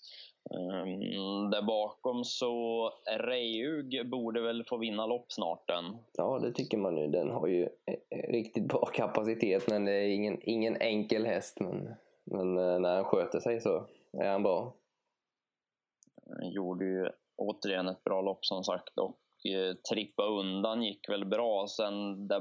Um, 0.49 1.49
där 1.49 1.61
bakom 1.61 2.23
så 2.23 2.89
Reijug 3.19 4.09
borde 4.09 4.41
väl 4.41 4.63
få 4.63 4.77
vinna 4.77 5.05
lopp 5.05 5.31
snart 5.31 5.67
den. 5.67 5.97
Ja, 6.17 6.39
det 6.39 6.51
tycker 6.51 6.77
man 6.77 6.97
ju. 6.97 7.07
Den 7.07 7.29
har 7.29 7.47
ju 7.47 7.63
eh, 7.63 8.31
riktigt 8.31 8.67
bra 8.67 8.85
kapacitet 8.85 9.67
men 9.67 9.85
det 9.85 9.91
är 9.91 10.07
ingen, 10.07 10.39
ingen 10.41 10.77
enkel 10.77 11.25
häst. 11.25 11.59
Men, 11.59 11.95
men 12.23 12.57
eh, 12.57 12.79
när 12.79 12.95
han 12.95 13.05
sköter 13.05 13.39
sig 13.39 13.61
så 13.61 13.87
är 14.17 14.29
han 14.29 14.43
bra. 14.43 14.73
Han 16.39 16.51
gjorde 16.51 16.85
ju 16.85 17.09
återigen 17.37 17.87
ett 17.87 18.03
bra 18.03 18.21
lopp 18.21 18.45
som 18.45 18.63
sagt 18.63 18.99
och 18.99 19.51
eh, 19.51 19.75
trippa 19.91 20.23
undan 20.23 20.83
gick 20.83 21.09
väl 21.09 21.25
bra. 21.25 21.67
Sen 21.67 22.27
där 22.27 22.39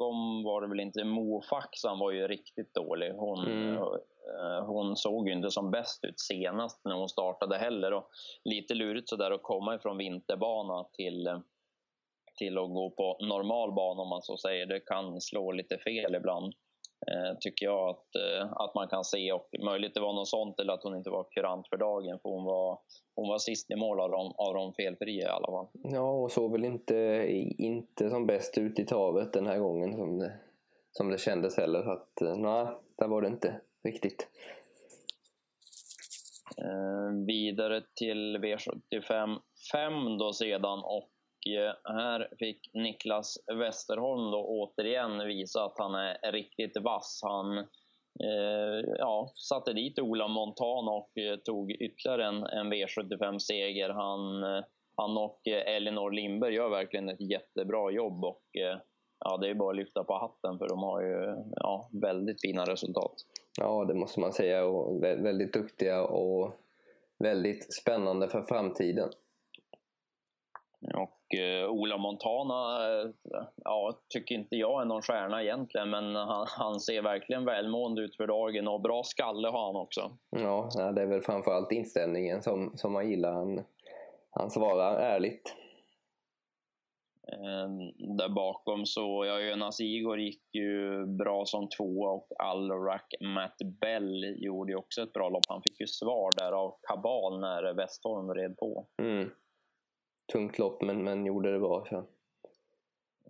bakom 0.00 0.42
var 0.42 0.60
det 0.60 0.68
väl 0.68 0.80
inte 0.80 1.04
Mofaxan 1.04 1.98
var 1.98 2.10
ju 2.10 2.28
riktigt 2.28 2.74
dålig. 2.74 3.12
Hon 3.12 3.46
mm. 3.46 3.82
Eh, 4.30 4.64
hon 4.66 4.96
såg 4.96 5.28
ju 5.28 5.34
inte 5.34 5.50
som 5.50 5.70
bäst 5.70 6.04
ut 6.04 6.20
senast 6.20 6.80
när 6.84 6.94
hon 6.94 7.08
startade 7.08 7.58
heller. 7.58 7.92
Och 7.92 8.10
lite 8.44 8.74
lurigt 8.74 9.08
sådär 9.08 9.30
att 9.30 9.42
komma 9.42 9.74
ifrån 9.74 9.98
vinterbana 9.98 10.84
till, 10.92 11.40
till 12.38 12.58
att 12.58 12.68
gå 12.68 12.90
på 12.90 13.18
normal 13.20 13.72
bana 13.72 14.02
om 14.02 14.08
man 14.08 14.22
så 14.22 14.36
säger. 14.36 14.66
Det 14.66 14.80
kan 14.80 15.20
slå 15.20 15.52
lite 15.52 15.78
fel 15.78 16.14
ibland. 16.14 16.54
Eh, 17.06 17.38
tycker 17.40 17.66
jag 17.66 17.88
att, 17.88 18.14
eh, 18.14 18.52
att 18.52 18.74
man 18.74 18.88
kan 18.88 19.04
se 19.04 19.32
och 19.32 19.48
möjligt 19.64 19.94
det 19.94 20.00
var 20.00 20.12
något 20.12 20.28
sånt 20.28 20.60
eller 20.60 20.72
att 20.72 20.82
hon 20.82 20.96
inte 20.96 21.10
var 21.10 21.24
kurant 21.30 21.68
för 21.68 21.76
dagen 21.76 22.18
för 22.22 22.28
hon 22.28 22.44
var, 22.44 22.78
hon 23.14 23.28
var 23.28 23.38
sist 23.38 23.70
i 23.70 23.76
mål 23.76 24.00
av 24.00 24.10
de, 24.10 24.32
av 24.36 24.54
de 24.54 24.72
felfria 24.72 25.26
i 25.26 25.30
alla 25.30 25.46
fall. 25.46 25.66
Ja, 25.72 26.10
och 26.10 26.32
såg 26.32 26.52
väl 26.52 26.64
inte, 26.64 27.26
inte 27.58 28.10
som 28.10 28.26
bäst 28.26 28.58
ut 28.58 28.78
i 28.78 28.84
travet 28.84 29.32
den 29.32 29.46
här 29.46 29.58
gången 29.58 29.96
som 29.96 30.18
det, 30.18 30.32
som 30.92 31.10
det 31.10 31.18
kändes 31.18 31.56
heller. 31.56 31.82
Så 31.82 31.90
att, 31.90 32.38
nej, 32.38 32.66
där 32.98 33.08
var 33.08 33.22
det 33.22 33.28
inte 33.28 33.60
riktigt. 33.84 34.28
Eh, 36.58 37.26
vidare 37.26 37.82
till 37.96 38.36
V75 38.36 39.38
V75 39.70 40.18
då 40.18 40.32
sedan 40.32 40.78
och 40.84 41.10
eh, 41.10 41.19
Eh, 41.46 41.92
här 41.94 42.28
fick 42.38 42.70
Niklas 42.74 43.38
Westerholm 43.58 44.30
då 44.30 44.44
återigen 44.46 45.26
visa 45.26 45.64
att 45.64 45.78
han 45.78 45.94
är 45.94 46.32
riktigt 46.32 46.76
vass. 46.76 47.20
Han 47.22 47.58
eh, 47.58 48.94
ja, 48.98 49.32
satte 49.34 49.72
dit 49.72 49.98
Ola 49.98 50.28
Montana 50.28 50.90
och 50.90 51.18
eh, 51.18 51.36
tog 51.36 51.70
ytterligare 51.70 52.26
en, 52.26 52.44
en 52.44 52.72
V75-seger. 52.72 53.88
Han, 53.88 54.42
eh, 54.42 54.64
han 54.96 55.18
och 55.18 55.40
Elinor 55.46 56.10
Lindberg 56.10 56.54
gör 56.54 56.68
verkligen 56.68 57.08
ett 57.08 57.30
jättebra 57.30 57.90
jobb 57.90 58.24
och 58.24 58.44
ja, 59.24 59.36
det 59.36 59.50
är 59.50 59.54
bara 59.54 59.70
att 59.70 59.76
lyfta 59.76 60.04
på 60.04 60.14
hatten 60.14 60.58
för 60.58 60.68
de 60.68 60.78
har 60.78 61.02
ju 61.02 61.36
ja, 61.56 61.88
väldigt 62.02 62.40
fina 62.40 62.64
resultat. 62.64 63.14
Ja, 63.58 63.84
det 63.84 63.94
måste 63.94 64.20
man 64.20 64.32
säga. 64.32 64.64
Och 64.64 65.02
väldigt 65.02 65.52
duktiga 65.52 66.04
och 66.04 66.52
väldigt 67.18 67.74
spännande 67.74 68.28
för 68.28 68.42
framtiden. 68.42 69.10
Och 70.94 71.34
eh, 71.38 71.70
Ola 71.70 71.98
Montana, 71.98 72.88
eh, 72.88 73.10
ja, 73.64 74.00
tycker 74.08 74.34
inte 74.34 74.56
jag 74.56 74.82
är 74.82 74.84
någon 74.84 75.02
stjärna 75.02 75.42
egentligen, 75.42 75.90
men 75.90 76.14
han, 76.14 76.46
han, 76.48 76.80
ser 76.80 77.02
verkligen 77.02 77.44
välmående 77.44 78.02
ut 78.02 78.16
för 78.16 78.26
dagen 78.26 78.68
och 78.68 78.80
bra 78.80 79.02
skalle 79.02 79.48
har 79.48 79.66
han 79.66 79.76
också. 79.76 80.10
Ja, 80.30 80.70
det 80.94 81.02
är 81.02 81.06
väl 81.06 81.20
framförallt 81.20 81.72
inställningen 81.72 82.42
som, 82.42 82.72
som 82.74 82.92
man 82.92 83.10
gillar. 83.10 83.32
Han, 83.32 83.64
han 84.30 84.50
svarar 84.50 84.96
ärligt. 84.96 85.56
Ehm, 87.32 88.16
där 88.16 88.28
bakom 88.28 88.86
så, 88.86 89.24
ja, 89.26 89.40
Jonas 89.40 89.80
Igor 89.80 90.20
gick 90.20 90.54
ju 90.54 91.06
bra 91.06 91.44
som 91.46 91.68
tvåa 91.68 92.10
och 92.10 92.28
Alrak 92.38 93.14
Matt 93.20 93.56
Bell 93.80 94.34
gjorde 94.38 94.72
ju 94.72 94.76
också 94.76 95.02
ett 95.02 95.12
bra 95.12 95.28
lopp. 95.28 95.44
Han 95.48 95.62
fick 95.62 95.80
ju 95.80 95.86
svar 95.86 96.32
där 96.36 96.52
av 96.52 96.74
Kabal 96.88 97.40
när 97.40 97.74
Westholm 97.74 98.34
red 98.34 98.56
på. 98.56 98.86
Mm. 99.02 99.30
Tungt 100.32 100.58
lopp, 100.58 100.82
men, 100.82 101.04
men 101.04 101.26
gjorde 101.26 101.52
det 101.52 101.58
bra. 101.58 101.86
Så. 101.88 102.04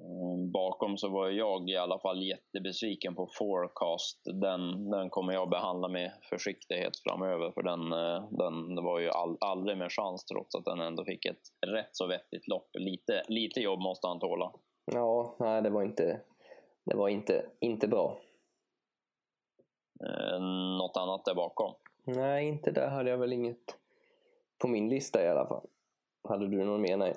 Ehm, 0.01 0.51
bakom 0.51 0.99
så 0.99 1.09
var 1.09 1.29
jag 1.29 1.71
i 1.71 1.77
alla 1.77 1.99
fall 1.99 2.23
jättebesviken 2.23 3.15
på 3.15 3.29
Forecast. 3.33 4.21
Den, 4.25 4.91
den 4.91 5.11
kommer 5.11 5.33
jag 5.33 5.51
behandla 5.51 5.89
med 5.89 6.13
försiktighet 6.31 6.93
framöver 7.09 7.51
för 7.51 7.63
den, 7.63 7.93
eh, 7.93 8.29
den 8.31 8.75
det 8.75 8.83
var 8.83 9.01
ju 9.01 9.09
all, 9.11 9.37
aldrig 9.41 9.79
med 9.79 9.93
chans 9.93 10.25
trots 10.25 10.55
att 10.55 10.65
den 10.65 10.81
ändå 10.81 11.05
fick 11.05 11.27
ett 11.27 11.43
rätt 11.67 11.91
så 11.93 12.07
vettigt 12.07 12.49
lopp. 12.49 12.69
Lite, 12.79 13.23
lite 13.29 13.61
jobb 13.61 13.81
måste 13.81 14.07
han 14.07 14.21
tåla. 14.21 14.53
Ja, 14.85 15.37
nej 15.39 15.63
det 15.63 15.71
var 15.71 15.83
inte, 15.83 16.21
det 16.85 16.97
var 16.97 17.09
inte, 17.09 17.47
inte 17.61 17.89
bra. 17.89 18.19
Eh, 20.05 20.41
något 20.79 20.97
annat 20.97 21.25
där 21.25 21.35
bakom? 21.35 21.75
Nej, 22.05 22.49
inte 22.49 22.71
där 22.71 22.89
hade 22.89 23.11
jag 23.11 23.19
väl 23.19 23.33
inget 23.33 23.77
på 24.59 24.69
min 24.69 24.89
lista 24.89 25.25
i 25.25 25.29
alla 25.29 25.47
fall. 25.47 25.67
Hade 26.29 26.49
du 26.49 26.65
någon 26.65 26.83
mer? 26.83 26.97
Nej. 26.97 27.15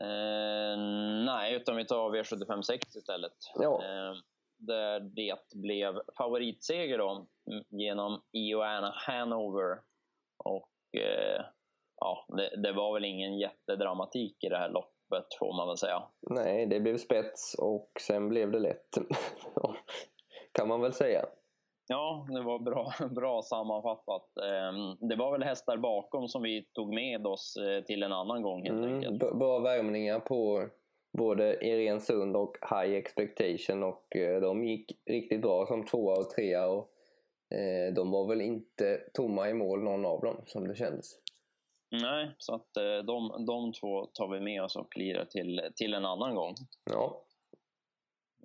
Eh, 0.00 0.78
nej, 1.24 1.54
utan 1.54 1.76
vi 1.76 1.84
tar 1.84 2.10
V756 2.10 2.78
istället. 2.96 3.36
Ja. 3.54 3.82
Eh, 3.84 4.14
där 4.58 5.00
det 5.00 5.38
blev 5.54 6.00
favoritseger 6.18 6.98
då, 6.98 7.26
genom 7.68 8.22
Ioana 8.32 8.92
Hanover. 8.96 9.78
Och 10.44 11.00
eh, 11.00 11.44
ja, 12.00 12.26
det, 12.28 12.62
det, 12.62 12.72
var 12.72 12.94
väl 12.94 13.04
ingen 13.04 13.38
jättedramatik 13.38 14.44
i 14.44 14.48
det 14.48 14.56
här 14.56 14.68
loppet 14.68 15.34
får 15.38 15.56
man 15.56 15.68
väl 15.68 15.76
säga. 15.76 16.02
Nej, 16.30 16.66
det 16.66 16.80
blev 16.80 16.98
spets 16.98 17.54
och 17.58 17.90
sen 18.00 18.28
blev 18.28 18.50
det 18.50 18.58
lätt. 18.58 18.98
kan 20.52 20.68
man 20.68 20.80
väl 20.80 20.92
säga. 20.92 21.26
Ja, 21.92 22.26
det 22.28 22.42
var 22.42 22.58
bra, 22.58 22.92
bra 23.10 23.42
sammanfattat. 23.42 24.36
Ehm, 24.36 25.08
det 25.08 25.16
var 25.16 25.32
väl 25.32 25.42
hästar 25.42 25.76
bakom 25.76 26.28
som 26.28 26.42
vi 26.42 26.62
tog 26.72 26.94
med 26.94 27.26
oss 27.26 27.56
eh, 27.56 27.84
till 27.84 28.02
en 28.02 28.12
annan 28.12 28.42
gång 28.42 28.62
helt 28.62 28.78
mm, 28.78 28.94
enkelt. 28.94 29.18
Bra 29.18 29.58
värmningar 29.58 30.20
på 30.20 30.68
både 31.18 31.66
Irensund 31.66 32.36
och 32.36 32.56
High 32.70 32.94
Expectation 32.94 33.82
och 33.82 34.16
eh, 34.16 34.40
de 34.40 34.64
gick 34.64 34.92
riktigt 35.10 35.42
bra 35.42 35.66
som 35.66 35.86
tvåa 35.86 36.18
och 36.18 36.30
trea 36.30 36.66
och 36.66 36.90
eh, 37.54 37.94
de 37.94 38.10
var 38.10 38.28
väl 38.28 38.40
inte 38.40 39.00
tomma 39.14 39.50
i 39.50 39.54
mål 39.54 39.82
någon 39.82 40.06
av 40.06 40.20
dem 40.20 40.36
som 40.46 40.68
det 40.68 40.74
kändes. 40.74 41.18
Nej, 42.02 42.30
så 42.38 42.54
att 42.54 42.68
de, 43.06 43.44
de 43.46 43.72
två 43.72 44.06
tar 44.06 44.28
vi 44.28 44.40
med 44.40 44.62
oss 44.62 44.76
och 44.76 44.96
lirar 44.96 45.24
till, 45.24 45.60
till 45.76 45.94
en 45.94 46.04
annan 46.04 46.34
gång. 46.34 46.54
Ja. 46.90 47.22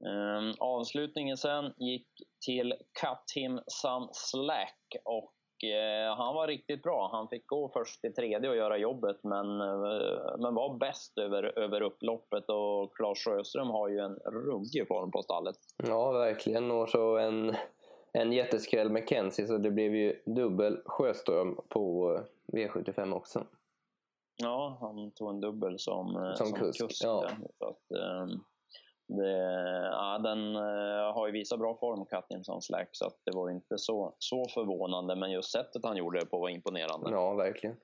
Um, 0.02 0.54
avslutningen 0.60 1.38
sen 1.38 1.74
gick 1.78 2.08
till 2.46 2.74
Cut 3.02 3.32
Him 3.36 3.60
Some 3.68 4.08
Slack 4.12 4.96
och 5.04 5.34
uh, 5.64 6.18
han 6.18 6.36
var 6.36 6.48
riktigt 6.48 6.84
bra. 6.84 7.10
Han 7.12 7.28
fick 7.28 7.48
gå 7.48 7.70
först 7.74 8.02
till 8.02 8.14
tredje 8.14 8.50
och 8.50 8.56
göra 8.56 8.78
jobbet 8.78 9.18
men, 9.24 9.62
uh, 9.62 10.38
men 10.40 10.56
var 10.56 10.78
bäst 10.78 11.18
över, 11.18 11.60
över 11.60 11.82
upploppet 11.82 12.50
och 12.50 12.96
Claes 12.96 13.18
Sjöström 13.18 13.70
har 13.70 13.90
ju 13.90 14.00
en 14.00 14.16
ruggig 14.16 14.88
form 14.88 15.12
på 15.12 15.22
stallet. 15.22 15.56
Ja, 15.84 16.12
verkligen. 16.12 16.72
Och 16.72 16.90
så 16.90 17.18
en, 17.18 17.56
en 18.14 18.34
jätteskräll 18.34 18.90
med 18.90 19.10
Kenzie 19.10 19.48
så 19.48 19.58
det 19.58 19.72
blev 19.72 19.96
ju 19.96 20.22
dubbel 20.26 20.82
Sjöström 20.86 21.60
på 21.70 22.14
eh, 22.16 22.58
V75 22.58 23.14
också. 23.14 23.46
Ja, 24.44 24.78
han 24.82 25.12
tog 25.12 25.30
en 25.30 25.42
dubbel 25.42 25.80
som, 25.80 26.34
som, 26.38 26.48
som 26.48 26.60
kusk. 26.60 26.82
kusk 26.82 27.04
ja. 27.04 27.30
Så 27.60 27.66
att, 27.66 28.00
um, 28.30 28.44
det, 29.08 29.32
ja, 29.92 30.18
den 30.18 30.56
uh, 30.56 31.14
har 31.14 31.28
ju 31.28 31.34
visat 31.34 31.60
bra 31.60 31.78
form, 31.80 32.06
Cuttington 32.06 32.62
Slack, 32.62 32.90
så 32.92 33.12
det 33.26 33.32
var 33.36 33.50
inte 33.50 33.78
så, 33.78 34.16
så 34.20 34.46
förvånande. 34.54 35.16
Men 35.16 35.32
just 35.32 35.52
sättet 35.52 35.86
han 35.86 35.98
gjorde 35.98 36.20
det 36.20 36.26
på 36.26 36.40
var 36.40 36.50
imponerande. 36.50 37.12
Ja, 37.12 37.34
verkligen. 37.34 37.76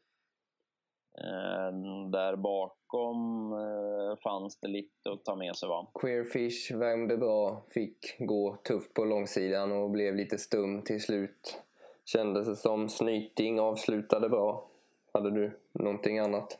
Uh, 1.21 2.09
där 2.09 2.35
bakom 2.35 3.53
uh, 3.53 4.15
fanns 4.23 4.59
det 4.59 4.67
lite 4.67 5.11
att 5.11 5.25
ta 5.25 5.35
med 5.35 5.55
sig 5.55 5.69
va? 5.69 5.87
Queerfish 6.01 6.71
värmde 6.75 7.17
bra, 7.17 7.63
fick 7.67 8.15
gå 8.19 8.57
tufft 8.63 8.93
på 8.93 9.05
långsidan 9.05 9.71
och 9.71 9.89
blev 9.89 10.15
lite 10.15 10.37
stum 10.37 10.81
till 10.81 11.01
slut. 11.01 11.61
Kändes 12.05 12.61
som 12.61 12.89
Snyting 12.89 13.59
avslutade 13.59 14.29
bra. 14.29 14.67
Hade 15.13 15.31
du 15.31 15.59
någonting 15.71 16.19
annat? 16.19 16.59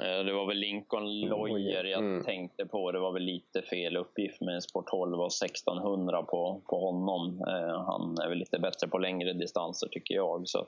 Eh, 0.00 0.24
det 0.24 0.32
var 0.32 0.46
väl 0.46 0.56
Lincoln 0.56 1.20
Lawyer 1.20 1.84
jag 1.84 2.00
mm. 2.00 2.24
tänkte 2.24 2.66
på. 2.66 2.92
Det 2.92 2.98
var 2.98 3.12
väl 3.12 3.22
lite 3.22 3.62
fel 3.62 3.96
uppgift 3.96 4.40
med 4.40 4.62
Sport 4.62 4.86
12 4.86 5.20
och 5.20 5.26
1600 5.26 6.22
på, 6.22 6.62
på 6.66 6.80
honom. 6.80 7.44
Eh, 7.48 7.84
han 7.84 8.18
är 8.18 8.28
väl 8.28 8.38
lite 8.38 8.58
bättre 8.58 8.88
på 8.88 8.98
längre 8.98 9.32
distanser 9.32 9.88
tycker 9.88 10.14
jag. 10.14 10.48
Så 10.48 10.58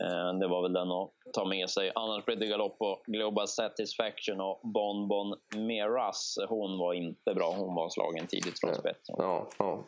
eh, 0.00 0.38
det 0.40 0.48
var 0.48 0.62
väl 0.62 0.72
den 0.72 0.92
att 0.92 1.10
ta 1.32 1.44
med 1.44 1.70
sig. 1.70 1.92
Annars 1.94 2.24
blev 2.24 2.38
det 2.38 2.46
galopp 2.46 2.78
på 2.78 3.02
Global 3.06 3.48
Satisfaction 3.48 4.40
och 4.40 4.60
Bon 4.62 5.08
Bon 5.08 5.36
Meras. 5.56 6.38
Hon 6.48 6.78
var 6.78 6.94
inte 6.94 7.34
bra. 7.34 7.54
Hon 7.56 7.74
var 7.74 7.88
slagen 7.88 8.26
tidigt 8.26 8.60
från 8.60 8.74
spets. 8.74 9.04
Ja, 9.06 9.48
ja. 9.58 9.84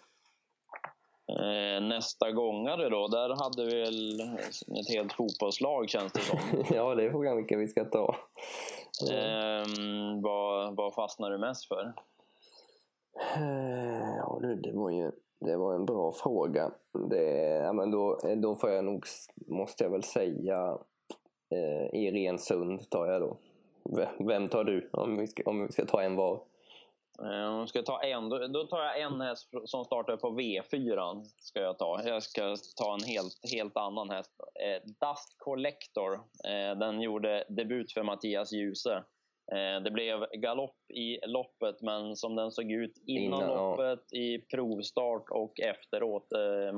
Eh, 1.38 1.82
nästa 1.82 2.32
gångare 2.32 2.88
då, 2.88 3.08
där 3.08 3.28
hade 3.28 3.64
vi 3.64 3.80
väl 3.80 4.20
ett 4.80 4.88
helt 4.88 5.12
fotbollslag 5.12 5.88
känns 5.88 6.12
det 6.12 6.20
som. 6.20 6.38
ja, 6.74 6.94
det 6.94 7.04
är 7.04 7.10
frågan 7.10 7.36
vilka 7.36 7.56
vi 7.56 7.68
ska 7.68 7.84
ta. 7.84 8.16
Eh, 9.10 9.64
vad, 10.22 10.76
vad 10.76 10.94
fastnar 10.94 11.30
du 11.30 11.38
mest 11.38 11.68
för? 11.68 11.92
Eh, 13.36 14.16
ja 14.16 14.38
du, 14.42 14.54
det 14.54 14.72
var 14.72 14.90
ju 14.90 15.10
det 15.40 15.56
var 15.56 15.74
en 15.74 15.86
bra 15.86 16.12
fråga. 16.12 16.70
Det, 17.10 17.24
ja, 17.64 17.72
men 17.72 17.90
då, 17.90 18.18
då 18.36 18.54
får 18.54 18.70
jag 18.70 18.84
nog, 18.84 19.04
måste 19.46 19.84
jag 19.84 19.90
väl 19.90 20.02
säga, 20.02 20.78
eh, 21.50 22.00
Irene 22.00 22.38
Sund 22.38 22.90
tar 22.90 23.06
jag 23.06 23.20
då. 23.20 23.36
Vem 24.18 24.48
tar 24.48 24.64
du 24.64 24.88
om 24.92 25.16
vi 25.16 25.26
ska, 25.26 25.42
om 25.46 25.66
vi 25.66 25.72
ska 25.72 25.86
ta 25.86 26.02
en 26.02 26.16
var? 26.16 26.40
Eh, 27.24 27.58
om 27.60 27.68
ska 27.68 27.82
ta 27.82 28.02
en, 28.02 28.28
då, 28.28 28.46
då, 28.46 28.66
tar 28.66 28.82
jag 28.82 29.00
en 29.00 29.20
häst 29.20 29.50
som 29.64 29.84
startar 29.84 30.16
på 30.16 30.30
V4. 30.30 31.22
Ska 31.24 31.60
jag, 31.60 31.78
ta. 31.78 32.00
jag 32.04 32.22
ska 32.22 32.56
ta 32.76 32.94
en 32.94 33.04
helt, 33.04 33.52
helt 33.52 33.76
annan 33.76 34.10
häst. 34.10 34.30
Eh, 34.64 34.82
Dust 34.84 35.34
Collector. 35.38 36.14
Eh, 36.44 36.78
den 36.78 37.00
gjorde 37.00 37.44
debut 37.48 37.92
för 37.92 38.02
Mattias 38.02 38.52
Djuse. 38.52 39.04
Eh, 39.52 39.82
det 39.84 39.90
blev 39.90 40.26
galopp 40.32 40.90
i 40.94 41.18
loppet, 41.26 41.82
men 41.82 42.16
som 42.16 42.36
den 42.36 42.50
såg 42.50 42.72
ut 42.72 42.92
innan, 43.06 43.42
innan 43.42 43.48
loppet, 43.48 44.04
ja. 44.10 44.18
i 44.18 44.38
provstart 44.38 45.24
och 45.30 45.60
efteråt. 45.60 46.26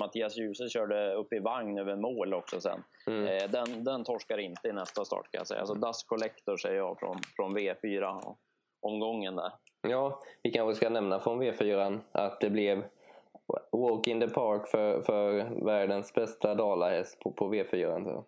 Mattias 0.00 0.38
Djuse 0.38 0.68
körde 0.68 1.14
upp 1.14 1.32
i 1.32 1.38
vagn 1.38 1.78
över 1.78 1.96
mål 1.96 2.34
också 2.34 2.60
sen. 2.60 2.82
Mm. 3.06 3.50
Den, 3.50 3.84
den 3.84 4.04
torskar 4.04 4.38
inte 4.38 4.68
i 4.68 4.72
nästa 4.72 5.04
start 5.04 5.30
kan 5.30 5.38
jag 5.38 5.46
säga. 5.46 5.60
Alltså 5.60 5.74
Dust 5.74 6.06
Collector 6.06 6.56
säger 6.56 6.76
jag 6.76 6.98
från, 6.98 7.16
från 7.36 7.58
V4 7.58 8.34
omgången 8.82 9.36
där. 9.36 9.52
Ja, 9.88 10.20
vi 10.42 10.50
kanske 10.50 10.74
ska 10.74 10.88
nämna 10.88 11.20
från 11.20 11.42
V4 11.42 12.00
att 12.12 12.40
det 12.40 12.50
blev 12.50 12.84
Walk 13.72 14.06
in 14.06 14.20
the 14.20 14.28
Park 14.28 14.68
för, 14.68 15.02
för 15.02 15.64
världens 15.64 16.14
bästa 16.14 16.54
dalahäst 16.54 17.20
på, 17.20 17.32
på 17.32 17.54
V4. 17.54 18.04
Så. 18.04 18.24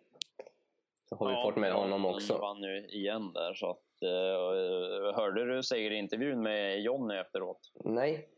så 1.09 1.17
har 1.17 1.31
ja, 1.31 1.37
vi 1.37 1.43
fått 1.43 1.61
med 1.61 1.73
honom 1.73 2.07
också. 2.07 2.33
Han 2.33 2.41
vann 2.41 2.61
nu 2.61 2.87
igen 2.87 3.33
där. 3.33 3.55
Så 3.55 3.71
att, 3.71 4.03
uh, 4.03 5.15
hörde 5.15 5.45
du 5.45 5.63
segerintervjun 5.63 6.43
med 6.43 6.81
Jonny 6.81 7.15
efteråt? 7.15 7.73
Nej. 7.85 8.29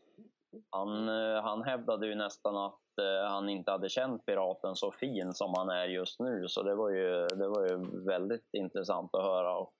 Han, 0.69 1.09
uh, 1.09 1.41
han 1.41 1.63
hävdade 1.63 2.07
ju 2.07 2.15
nästan 2.15 2.57
att 2.57 2.81
uh, 3.01 3.29
han 3.29 3.49
inte 3.49 3.71
hade 3.71 3.89
känt 3.89 4.25
Piraten 4.25 4.75
så 4.75 4.91
fin 4.91 5.33
som 5.33 5.53
han 5.57 5.69
är 5.69 5.85
just 5.85 6.19
nu. 6.19 6.47
Så 6.47 6.63
det 6.63 6.75
var 6.75 6.89
ju, 6.89 7.27
det 7.27 7.47
var 7.47 7.67
ju 7.69 8.05
väldigt 8.05 8.49
intressant 8.53 9.15
att 9.15 9.23
höra. 9.23 9.57
Och 9.57 9.73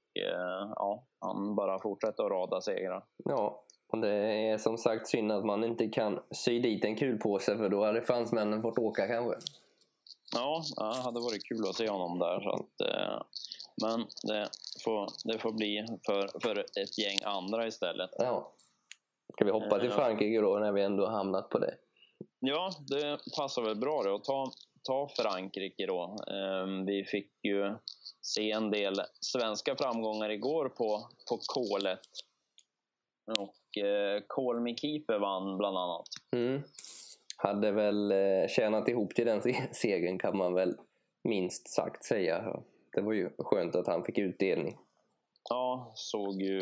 ja, 0.76 1.04
han 1.20 1.56
bara 1.56 1.80
fortsätter 1.80 2.24
att 2.24 2.32
rada 2.32 2.62
segrar. 2.62 3.04
Ja, 3.26 3.64
och 3.88 3.98
det 3.98 4.14
är 4.14 4.58
som 4.58 4.78
sagt 4.78 5.08
synd 5.08 5.32
att 5.32 5.46
man 5.46 5.64
inte 5.64 5.88
kan 5.88 6.20
sy 6.32 6.60
dit 6.60 6.86
en 6.86 6.96
kulpåse 6.96 7.58
för 7.58 7.70
då 7.70 7.86
hade 7.86 8.02
fransmännen 8.02 8.62
fått 8.62 8.80
åka 8.80 9.08
kanske. 9.08 9.36
Ja, 10.36 10.64
det 10.78 11.02
hade 11.02 11.20
varit 11.20 11.48
kul 11.48 11.70
att 11.70 11.76
se 11.76 11.90
honom 11.90 12.20
där. 12.20 12.40
Så 12.42 12.50
att, 12.50 12.82
eh, 12.82 13.22
men 13.82 14.06
det 14.24 14.50
får, 14.84 15.10
det 15.32 15.40
får 15.40 15.52
bli 15.52 15.86
för, 16.06 16.40
för 16.44 16.60
ett 16.60 16.98
gäng 16.98 17.18
andra 17.24 17.68
istället. 17.68 18.10
Ja. 18.18 18.54
Ska 19.34 19.46
vi 19.46 19.52
hoppa 19.52 19.80
till 19.80 19.92
Frankrike 19.92 20.42
då 20.42 20.60
när 20.60 20.72
vi 20.72 20.82
ändå 20.82 21.08
hamnat 21.08 21.50
på 21.50 21.60
det? 21.60 21.76
Ja, 22.40 22.72
det 22.88 23.20
passar 23.38 23.62
väl 23.62 23.76
bra 23.76 24.04
det 24.04 24.16
att 24.16 24.24
ta, 24.24 24.52
ta 24.88 25.10
Frankrike 25.18 25.86
då. 25.86 26.16
Ehm, 26.32 26.86
vi 26.86 27.04
fick 27.04 27.32
ju 27.44 27.76
se 28.22 28.52
en 28.52 28.72
del 28.72 28.96
svenska 29.22 29.76
framgångar 29.76 30.30
igår 30.30 30.70
på, 30.70 31.10
på 31.30 31.40
kolet. 31.48 32.00
Och 33.40 33.84
eh, 33.84 34.22
Call 34.28 34.60
Me 34.60 34.76
Keeper 34.78 35.20
vann 35.20 35.58
bland 35.58 35.78
annat. 35.78 36.08
Mm. 36.36 36.62
Hade 37.38 37.72
väl 37.72 38.12
eh, 38.12 38.48
tjänat 38.50 38.88
ihop 38.88 39.16
till 39.16 39.26
den 39.26 39.42
segern 39.72 40.20
kan 40.20 40.38
man 40.38 40.54
väl 40.54 40.76
minst 41.24 41.70
sagt 41.70 42.06
säga. 42.06 42.62
Det 42.94 43.02
var 43.02 43.14
ju 43.14 43.30
skönt 43.38 43.76
att 43.76 43.88
han 43.88 44.04
fick 44.04 44.18
utdelning. 44.18 44.78
Ja, 45.50 45.92
såg 45.96 46.42
ju 46.42 46.62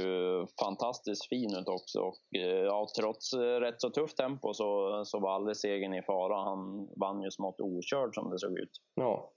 fantastiskt 0.59 1.29
fin 1.29 1.55
ut 1.59 1.67
också. 1.67 1.99
Och, 1.99 2.39
eh, 2.39 2.63
ja, 2.65 2.87
trots 2.99 3.33
eh, 3.33 3.59
rätt 3.59 3.81
så 3.81 3.89
tufft 3.89 4.17
tempo 4.17 4.53
så, 4.53 5.01
så 5.05 5.19
var 5.19 5.35
aldrig 5.35 5.57
segern 5.57 5.93
i 5.93 6.01
fara. 6.01 6.43
Han 6.49 6.89
vann 6.99 7.21
ju 7.21 7.31
smått 7.31 7.61
okörd 7.61 8.15
som 8.15 8.29
det 8.29 8.39
såg 8.39 8.59
ut. 8.59 8.81
Ja. 8.95 9.31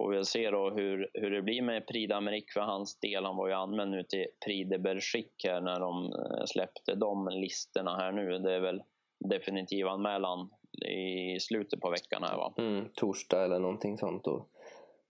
Får 0.00 0.10
vi 0.10 0.24
se 0.24 0.50
då 0.50 0.70
hur, 0.70 1.10
hur 1.14 1.30
det 1.30 1.42
blir 1.42 1.62
med 1.62 1.86
Prix 1.86 2.12
d'Amérique 2.12 2.52
för 2.54 2.60
hans 2.60 3.00
del. 3.00 3.24
Han 3.24 3.36
var 3.36 3.48
ju 3.48 3.54
anmäld 3.54 3.90
nu 3.90 4.02
till 4.02 4.26
Prix 4.46 4.70
de 4.70 4.78
Belgique 4.78 5.50
här 5.52 5.60
när 5.60 5.80
de 5.80 6.04
eh, 6.04 6.44
släppte 6.46 6.94
de 6.94 7.28
listorna 7.28 7.96
här 7.96 8.12
nu. 8.12 8.38
Det 8.38 8.54
är 8.54 8.60
väl 8.60 8.82
definitiv 9.28 9.86
anmälan 9.86 10.50
i 10.86 11.40
slutet 11.40 11.80
på 11.80 11.90
veckan 11.90 12.22
här 12.22 12.36
va? 12.36 12.54
Mm, 12.58 12.88
torsdag 12.94 13.44
eller 13.44 13.58
någonting 13.58 13.98
sånt. 13.98 14.26
Och, 14.26 14.48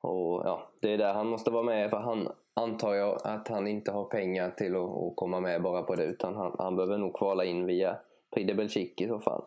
och 0.00 0.42
ja, 0.44 0.70
det 0.82 0.92
är 0.92 0.98
där 0.98 1.12
han 1.12 1.28
måste 1.28 1.50
vara 1.50 1.62
med 1.62 1.90
för 1.90 1.96
han 1.96 2.28
antar 2.54 2.94
jag 2.94 3.20
att 3.24 3.48
han 3.48 3.66
inte 3.66 3.92
har 3.92 4.04
pengar 4.04 4.50
till 4.50 4.76
att, 4.76 4.82
att 4.82 5.16
komma 5.16 5.40
med 5.40 5.62
bara 5.62 5.82
på 5.82 5.94
det 5.94 6.04
utan 6.04 6.36
han, 6.36 6.54
han 6.58 6.76
behöver 6.76 6.98
nog 6.98 7.14
kvala 7.14 7.44
in 7.44 7.66
via 7.66 7.96
Prix 8.34 8.46
de 8.46 8.54
Belgique 8.54 9.04
i 9.04 9.08
så 9.08 9.20
fall. 9.20 9.44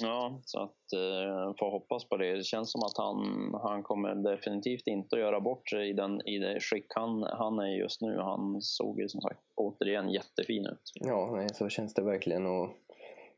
Ja, 0.00 0.40
så 0.44 0.60
att 0.60 0.92
eh, 0.92 1.54
får 1.58 1.70
hoppas 1.70 2.08
på 2.08 2.16
det. 2.16 2.36
Det 2.36 2.44
känns 2.44 2.72
som 2.72 2.82
att 2.82 2.98
han, 2.98 3.50
han 3.62 3.82
kommer 3.82 4.14
definitivt 4.14 4.86
inte 4.86 5.16
att 5.16 5.22
göra 5.22 5.40
bort 5.40 5.68
sig 5.68 5.90
i, 5.90 5.92
den, 5.92 6.28
i 6.28 6.38
det 6.38 6.60
skick 6.60 6.86
han, 6.94 7.22
han 7.22 7.58
är 7.58 7.76
just 7.76 8.00
nu. 8.00 8.18
Han 8.18 8.62
såg 8.62 9.00
ju 9.00 9.08
som 9.08 9.20
sagt 9.20 9.40
återigen 9.54 10.10
jättefin 10.10 10.66
ut. 10.66 10.92
Ja, 10.94 11.32
nej, 11.36 11.48
så 11.54 11.68
känns 11.68 11.94
det 11.94 12.02
verkligen. 12.02 12.46
Och 12.46 12.70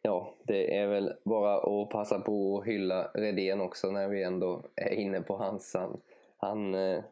ja, 0.03 0.35
det 0.47 0.79
är 0.79 0.87
väl 0.87 1.13
bara 1.25 1.57
att 1.57 1.91
passa 1.91 2.21
på 2.21 2.59
att 2.59 2.67
hylla 2.67 3.11
Redén 3.15 3.61
också 3.61 3.91
när 3.91 4.09
vi 4.09 4.23
ändå 4.23 4.63
är 4.77 4.93
inne 4.93 5.21
på 5.21 5.37
hans. 5.37 5.75
Han, 5.75 6.01
han, 6.45 6.75
eh, 6.75 7.05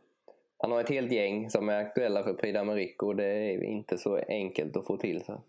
han 0.58 0.72
har 0.72 0.80
ett 0.80 0.88
helt 0.88 1.12
gäng 1.12 1.50
som 1.50 1.68
är 1.68 1.78
aktuella 1.78 2.22
för 2.22 2.34
Prix 2.34 2.58
d'Amérique 2.58 3.02
och 3.02 3.16
det 3.16 3.24
är 3.24 3.64
inte 3.64 3.98
så 3.98 4.16
enkelt 4.28 4.76
att 4.76 4.86
få 4.86 4.96
till. 4.96 5.24
Så. 5.24 5.42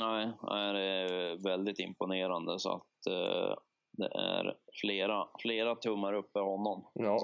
Nej, 0.00 0.28
det 0.72 0.80
är 0.80 1.42
väldigt 1.44 1.78
imponerande 1.78 2.58
så 2.58 2.72
att 2.72 3.06
eh, 3.06 3.56
det 3.92 4.10
är 4.14 4.56
flera, 4.80 5.28
flera 5.38 5.74
tummar 5.74 6.12
upp 6.12 6.32
för 6.32 6.40
honom. 6.40 6.86
Ja, 6.92 7.20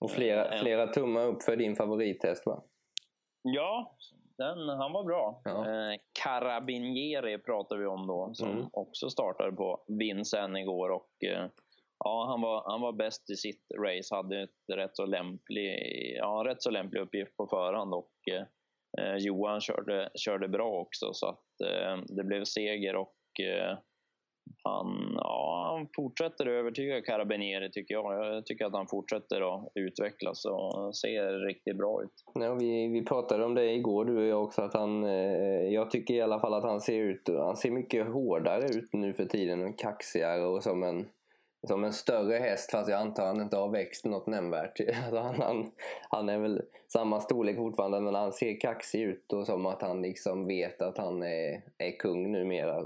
och 0.00 0.10
flera, 0.10 0.48
eh, 0.48 0.60
flera 0.60 0.86
tummar 0.86 1.26
upp 1.26 1.42
för 1.42 1.56
din 1.56 1.76
favorittest 1.76 2.46
va? 2.46 2.62
Ja, 3.42 3.96
den, 4.38 4.68
han 4.68 4.92
var 4.92 5.04
bra. 5.04 5.40
Ja. 5.44 5.50
Eh, 5.50 5.98
Carabinieri 6.22 7.38
pratar 7.38 7.76
vi 7.76 7.86
om 7.86 8.06
då, 8.06 8.30
som 8.34 8.50
mm. 8.50 8.66
också 8.72 9.10
startade 9.10 9.52
på 9.52 9.84
Vincennes 9.86 10.60
igår. 10.60 10.90
Och, 10.90 11.24
eh, 11.24 11.46
ja, 12.04 12.26
han, 12.28 12.40
var, 12.40 12.70
han 12.70 12.80
var 12.80 12.92
bäst 12.92 13.30
i 13.30 13.36
sitt 13.36 13.64
race, 13.78 14.14
hade 14.14 14.42
ett 14.42 14.76
rätt 14.76 14.96
så 14.96 15.06
lämplig, 15.06 15.78
ja, 16.16 16.44
rätt 16.46 16.62
så 16.62 16.70
lämplig 16.70 17.00
uppgift 17.00 17.36
på 17.36 17.46
förhand. 17.46 17.94
Och, 17.94 18.12
eh, 18.32 19.16
Johan 19.18 19.60
körde, 19.60 20.10
körde 20.14 20.48
bra 20.48 20.80
också, 20.80 21.12
så 21.12 21.26
att, 21.26 21.70
eh, 21.70 22.16
det 22.16 22.24
blev 22.24 22.44
seger. 22.44 22.96
och 22.96 23.16
eh, 23.40 23.78
han, 24.62 25.14
ja, 25.16 25.74
han 25.76 25.88
fortsätter 25.96 26.46
att 26.46 26.52
övertyga 26.52 27.00
Carabinieri 27.00 27.70
tycker 27.70 27.94
jag. 27.94 28.34
Jag 28.34 28.46
tycker 28.46 28.66
att 28.66 28.72
han 28.72 28.88
fortsätter 28.88 29.54
att 29.54 29.72
utvecklas 29.74 30.44
och 30.44 30.96
ser 30.96 31.46
riktigt 31.46 31.78
bra 31.78 32.02
ut. 32.02 32.12
Ja, 32.34 32.54
vi, 32.54 32.88
vi 32.88 33.04
pratade 33.04 33.44
om 33.44 33.54
det 33.54 33.72
igår 33.72 34.04
du 34.04 34.16
och 34.16 34.24
jag 34.24 34.42
också. 34.42 34.62
Att 34.62 34.74
han, 34.74 35.04
eh, 35.04 35.68
jag 35.68 35.90
tycker 35.90 36.14
i 36.14 36.20
alla 36.20 36.40
fall 36.40 36.54
att 36.54 36.64
han 36.64 36.80
ser 36.80 37.00
ut 37.00 37.28
han 37.28 37.56
ser 37.56 37.70
mycket 37.70 38.06
hårdare 38.06 38.64
ut 38.64 38.92
nu 38.92 39.12
för 39.12 39.24
tiden. 39.24 39.72
Kaxigare 39.72 40.46
och 40.46 40.62
som 40.62 40.82
en, 40.82 41.08
som 41.66 41.84
en 41.84 41.92
större 41.92 42.38
häst 42.38 42.70
fast 42.70 42.90
jag 42.90 43.00
antar 43.00 43.22
att 43.22 43.28
han 43.28 43.40
inte 43.40 43.56
har 43.56 43.68
växt 43.68 44.04
något 44.04 44.26
nämnvärt. 44.26 44.80
Alltså 45.04 45.20
han, 45.20 45.40
han, 45.40 45.70
han 46.10 46.28
är 46.28 46.38
väl 46.38 46.62
samma 46.88 47.20
storlek 47.20 47.56
fortfarande 47.56 48.00
men 48.00 48.14
han 48.14 48.32
ser 48.32 48.60
kaxig 48.60 49.02
ut 49.02 49.32
och 49.32 49.46
som 49.46 49.66
att 49.66 49.82
han 49.82 50.02
liksom 50.02 50.46
vet 50.46 50.82
att 50.82 50.98
han 50.98 51.22
är, 51.22 51.62
är 51.78 51.98
kung 51.98 52.32
numera. 52.32 52.78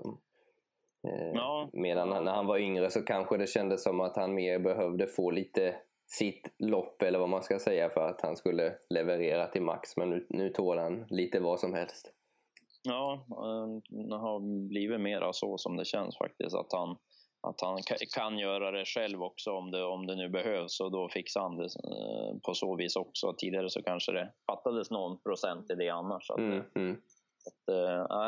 Eh, 1.09 1.33
ja. 1.35 1.71
Medan 1.73 2.25
när 2.25 2.33
han 2.33 2.47
var 2.47 2.59
yngre 2.59 2.91
så 2.91 3.03
kanske 3.03 3.37
det 3.37 3.47
kändes 3.47 3.83
som 3.83 4.01
att 4.01 4.17
han 4.17 4.35
mer 4.35 4.59
behövde 4.59 5.07
få 5.07 5.31
lite 5.31 5.75
sitt 6.07 6.55
lopp 6.59 7.03
eller 7.03 7.19
vad 7.19 7.29
man 7.29 7.43
ska 7.43 7.59
säga 7.59 7.91
för 7.91 8.09
att 8.09 8.21
han 8.21 8.37
skulle 8.37 8.75
leverera 8.91 9.47
till 9.47 9.62
max. 9.62 9.97
Men 9.97 10.11
nu, 10.11 10.27
nu 10.29 10.49
tål 10.49 10.79
han 10.79 11.05
lite 11.11 11.41
vad 11.41 11.61
som 11.61 11.75
helst. 11.75 12.12
Ja, 12.83 13.25
det 13.88 14.17
har 14.17 14.69
blivit 14.69 15.01
mera 15.01 15.33
så 15.33 15.59
som 15.59 15.77
det 15.77 15.85
känns 15.85 16.19
faktiskt. 16.19 16.57
Att 16.57 16.73
han, 16.73 16.97
att 17.40 17.61
han 17.61 17.79
kan 18.14 18.38
göra 18.38 18.70
det 18.70 18.85
själv 18.85 19.22
också 19.22 19.51
om 19.51 19.70
det, 19.70 19.85
om 19.85 20.07
det 20.07 20.16
nu 20.16 20.29
behövs 20.29 20.81
och 20.81 20.92
då 20.92 21.09
fixar 21.09 21.40
han 21.40 21.57
det 21.57 21.64
eh, 21.64 22.38
på 22.46 22.55
så 22.55 22.77
vis 22.77 22.96
också. 22.96 23.35
Tidigare 23.38 23.70
så 23.70 23.83
kanske 23.83 24.12
det 24.12 24.33
fattades 24.46 24.90
någon 24.90 25.20
procent 25.22 25.70
i 25.70 25.74
det 25.74 25.88
annars. 25.88 26.31
Att, 26.31 26.38
mm, 26.38 26.62
mm. 26.74 27.01
Att, 27.46 27.74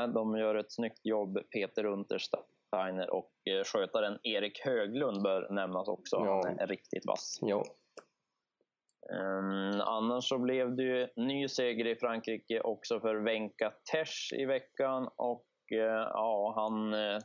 äh, 0.09 0.15
de 0.15 0.39
gör 0.39 0.55
ett 0.55 0.73
snyggt 0.73 1.01
jobb, 1.07 1.39
Peter 1.51 1.85
Unterstad 1.87 2.45
Steiner 2.67 3.11
och 3.11 3.33
eh, 3.51 3.65
skötaren 3.65 4.19
Erik 4.23 4.61
Höglund 4.65 5.23
bör 5.23 5.49
nämnas 5.51 5.89
också. 5.89 6.17
Ja. 6.17 6.43
Han 6.45 6.59
är 6.59 6.67
riktigt 6.67 7.07
vass. 7.07 7.39
Ja. 7.43 7.65
Um, 9.13 9.81
annars 9.81 10.29
så 10.29 10.39
blev 10.39 10.77
det 10.77 10.83
ju 10.83 11.09
ny 11.17 11.49
seger 11.49 11.87
i 11.87 11.97
Frankrike 11.97 12.61
också 12.61 13.01
för 13.01 13.15
Venka 13.15 13.73
Tesch 13.93 14.33
i 14.33 14.45
veckan 14.45 15.09
och 15.17 15.47
uh, 15.73 15.81
ja, 16.13 16.53
han 16.57 16.95
uh, 16.95 17.19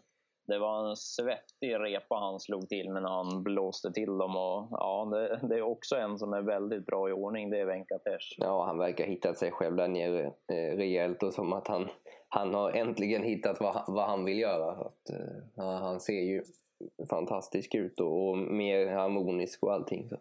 det 0.47 0.59
var 0.59 0.89
en 0.89 0.95
svettig 0.95 1.79
repa 1.79 2.15
han 2.15 2.39
slog 2.39 2.69
till 2.69 2.89
med 2.89 3.03
när 3.03 3.09
han 3.09 3.43
blåste 3.43 3.91
till 3.91 4.17
dem. 4.17 4.35
Och, 4.35 4.67
ja, 4.71 5.07
det, 5.11 5.47
det, 5.47 5.55
är 5.55 5.61
också 5.61 5.95
en 5.95 6.19
som 6.19 6.33
är 6.33 6.41
väldigt 6.41 6.85
bra 6.85 7.09
i 7.09 7.11
ordning, 7.11 7.49
det 7.49 7.59
är 7.59 7.65
Venkatesh. 7.65 8.35
Ja, 8.37 8.65
han 8.65 8.77
verkar 8.77 9.03
ha 9.03 9.11
hittat 9.11 9.37
sig 9.37 9.51
själv 9.51 9.75
där 9.75 9.87
nere 9.87 10.25
eh, 10.25 10.77
rejält 10.77 11.23
och 11.23 11.33
som 11.33 11.53
att 11.53 11.67
han, 11.67 11.89
han 12.29 12.53
har 12.53 12.71
äntligen 12.71 13.23
hittat 13.23 13.59
vad, 13.59 13.83
vad 13.87 14.05
han 14.05 14.25
vill 14.25 14.39
göra. 14.39 14.71
Att, 14.71 15.09
eh, 15.09 15.65
han 15.65 15.99
ser 15.99 16.21
ju 16.21 16.43
fantastisk 17.09 17.75
ut 17.75 17.99
och, 17.99 18.29
och, 18.29 18.37
mer 18.37 18.87
harmonisk 18.87 19.63
och 19.63 19.73
allting. 19.73 20.09
Så. 20.09 20.17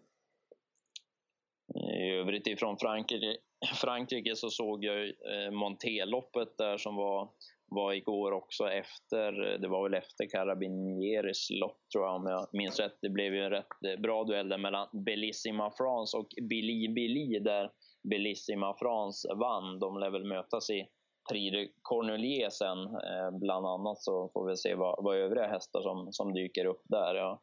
I 1.79 2.09
övrigt 2.09 2.47
ifrån 2.47 2.77
Frankrike, 2.77 3.37
Frankrike 3.81 4.35
så 4.35 4.49
såg 4.49 4.83
jag 4.83 5.05
eh, 5.07 5.51
Monteloppet 5.51 6.57
där 6.57 6.77
som 6.77 6.95
var 6.95 7.29
var 7.67 7.93
igår 7.93 8.31
också 8.31 8.69
efter, 8.69 9.57
det 9.57 9.67
var 9.67 9.83
väl 9.83 9.93
efter 9.93 10.25
Carabinieris 10.25 11.47
lopp 11.61 11.77
tror 11.93 12.05
jag 12.05 12.15
om 12.15 12.27
jag 12.27 12.47
minns 12.53 12.79
rätt. 12.79 12.97
Det 13.01 13.09
blev 13.09 13.33
ju 13.33 13.43
en 13.43 13.49
rätt 13.49 13.83
eh, 13.87 14.01
bra 14.01 14.23
duell 14.23 14.49
där 14.49 14.57
mellan 14.57 14.87
Bellissima 15.05 15.71
France 15.77 16.17
och 16.17 16.27
Billy 16.49 16.93
Billy 16.93 17.39
där 17.39 17.71
Bellissima 18.09 18.75
France 18.79 19.27
vann. 19.35 19.79
De 19.79 19.97
lär 19.97 20.09
väl 20.09 20.25
mötas 20.25 20.69
i 20.69 20.87
Prix 21.31 21.51
de 21.53 21.71
Cornelier 21.81 22.49
sen. 22.49 22.79
Eh, 22.79 23.39
bland 23.41 23.65
annat 23.65 24.01
så 24.01 24.29
får 24.33 24.49
vi 24.49 24.57
se 24.57 24.75
vad, 24.75 25.03
vad 25.03 25.17
övriga 25.17 25.47
hästar 25.47 25.81
som, 25.81 26.07
som 26.11 26.33
dyker 26.33 26.65
upp 26.65 26.81
där. 26.83 27.15
Ja. 27.15 27.41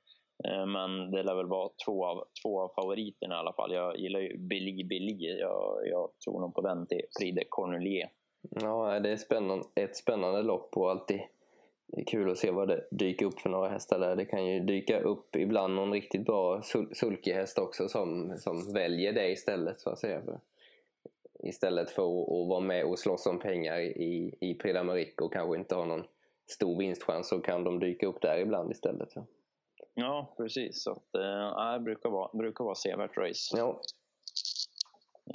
Eh, 0.48 0.66
men 0.66 1.10
det 1.10 1.22
lär 1.22 1.34
väl 1.34 1.48
vara 1.48 1.70
två 1.86 2.06
av, 2.06 2.24
två 2.42 2.60
av 2.60 2.68
favoriterna 2.74 3.34
i 3.34 3.38
alla 3.38 3.52
fall. 3.52 3.72
Jag 3.72 3.98
gillar 3.98 4.20
ju 4.20 4.38
Billy 4.38 4.84
Billy. 4.84 5.38
Jag, 5.38 5.80
jag 5.84 6.10
tror 6.24 6.40
nog 6.40 6.54
på 6.54 6.60
den 6.60 6.86
till 6.86 7.02
Prix 7.20 7.36
de 7.36 7.44
Cornelier. 7.48 8.08
Ja, 8.50 9.00
det 9.00 9.10
är 9.10 9.16
spännande, 9.16 9.64
ett 9.74 9.96
spännande 9.96 10.42
lopp 10.42 10.76
och 10.76 10.90
alltid 10.90 11.20
kul 12.06 12.30
att 12.30 12.38
se 12.38 12.50
vad 12.50 12.68
det 12.68 12.84
dyker 12.90 13.26
upp 13.26 13.40
för 13.40 13.50
några 13.50 13.68
hästar 13.68 13.98
där. 13.98 14.16
Det 14.16 14.24
kan 14.24 14.46
ju 14.46 14.60
dyka 14.60 15.00
upp 15.00 15.36
ibland 15.36 15.74
någon 15.74 15.92
riktigt 15.92 16.24
bra 16.24 16.62
sul 16.62 16.94
sulkehäst 16.94 17.58
också 17.58 17.88
som, 17.88 18.36
som 18.38 18.72
väljer 18.72 19.12
det 19.12 19.30
istället 19.30 19.80
så 19.80 19.90
att 19.90 19.98
säga. 19.98 20.22
För 20.22 20.40
istället 21.42 21.90
för 21.90 22.02
att, 22.02 22.48
vara 22.48 22.60
med 22.60 22.84
och 22.84 22.98
slåss 22.98 23.26
om 23.26 23.38
pengar 23.38 23.80
i, 23.80 24.34
i 24.40 24.54
Prix 24.54 24.80
och 25.20 25.32
kanske 25.32 25.56
inte 25.56 25.74
ha 25.74 25.84
någon 25.84 26.04
stor 26.46 26.78
vinstchans 26.78 27.28
så 27.28 27.40
kan 27.40 27.64
de 27.64 27.80
dyka 27.80 28.06
upp 28.06 28.20
där 28.20 28.38
ibland 28.38 28.70
istället. 28.70 29.12
Så. 29.12 29.26
Ja, 29.94 30.34
precis. 30.36 30.82
Så 30.82 30.90
att, 30.90 31.14
äh, 31.14 31.72
det 31.72 31.80
brukar 31.80 32.10
vara, 32.10 32.30
brukar 32.32 32.64
vara 32.64 32.74
sevärt 32.74 33.16
race. 33.16 33.56
Ja. 33.58 33.80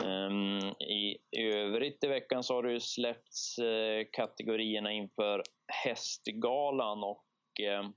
Um, 0.04 0.60
I 0.80 1.18
övrigt 1.38 2.04
i 2.04 2.08
veckan 2.08 2.44
så 2.44 2.54
har 2.54 2.64
det 2.64 2.80
släppts 2.80 3.60
uh, 3.60 4.06
kategorierna 4.12 4.92
inför 4.92 5.44
hästgalan 5.84 7.04
och 7.04 7.26
uh, 7.62 7.90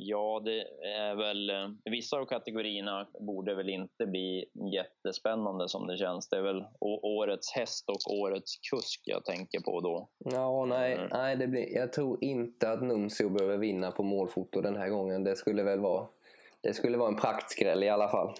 Ja, 0.00 0.42
det 0.44 0.60
är 0.86 1.14
väl... 1.14 1.50
Eh, 1.50 1.68
vissa 1.90 2.16
av 2.16 2.26
kategorierna 2.26 3.08
borde 3.20 3.54
väl 3.54 3.68
inte 3.68 4.06
bli 4.06 4.44
jättespännande 4.72 5.68
som 5.68 5.86
det 5.86 5.96
känns. 5.96 6.28
Det 6.28 6.36
är 6.36 6.42
väl 6.42 6.64
årets 7.02 7.52
häst 7.52 7.84
och 7.88 8.14
årets 8.14 8.56
kusk 8.70 9.02
jag 9.04 9.24
tänker 9.24 9.60
på 9.60 9.80
då. 9.80 10.08
Ja, 10.18 10.64
nej, 10.64 10.94
mm. 10.94 11.08
nej 11.12 11.36
det 11.36 11.46
blir, 11.46 11.76
jag 11.76 11.92
tror 11.92 12.24
inte 12.24 12.70
att 12.70 12.82
Nuncio 12.82 13.28
behöver 13.28 13.56
vinna 13.56 13.90
på 13.90 14.02
målfoto 14.02 14.60
den 14.60 14.76
här 14.76 14.88
gången. 14.88 15.24
Det 15.24 15.36
skulle 15.36 15.62
väl 15.62 15.80
vara, 15.80 16.06
det 16.60 16.74
skulle 16.74 16.98
vara 16.98 17.08
en 17.08 17.20
praktskräll 17.20 17.82
i 17.82 17.88
alla 17.88 18.08
fall. 18.08 18.34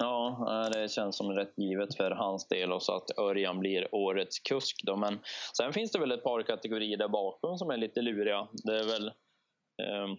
Ja, 0.00 0.68
det 0.72 0.88
känns 0.88 1.16
som 1.16 1.32
rätt 1.32 1.58
givet 1.58 1.96
för 1.96 2.10
hans 2.10 2.48
del 2.48 2.72
och 2.72 2.82
så 2.82 2.96
att 2.96 3.18
Örjan 3.18 3.58
blir 3.58 3.94
årets 3.94 4.38
kusk. 4.38 4.80
Då. 4.86 4.96
Men 4.96 5.18
sen 5.56 5.72
finns 5.72 5.92
det 5.92 5.98
väl 5.98 6.12
ett 6.12 6.24
par 6.24 6.42
kategorier 6.42 6.96
där 6.96 7.08
bakom 7.08 7.58
som 7.58 7.70
är 7.70 7.76
lite 7.76 8.02
luriga. 8.02 8.48
Det 8.64 8.78
är 8.78 8.84
väl 8.84 9.06
eh, 9.82 10.16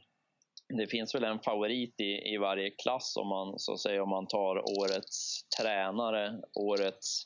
det 0.77 0.87
finns 0.87 1.15
väl 1.15 1.23
en 1.23 1.39
favorit 1.39 1.95
i, 1.99 2.33
i 2.33 2.37
varje 2.37 2.69
klass 2.69 3.17
om 3.17 3.27
man, 3.27 3.59
så 3.59 3.73
att 3.73 3.79
säga, 3.79 4.03
om 4.03 4.09
man 4.09 4.27
tar 4.27 4.79
årets 4.79 5.47
tränare, 5.59 6.41
årets 6.59 7.23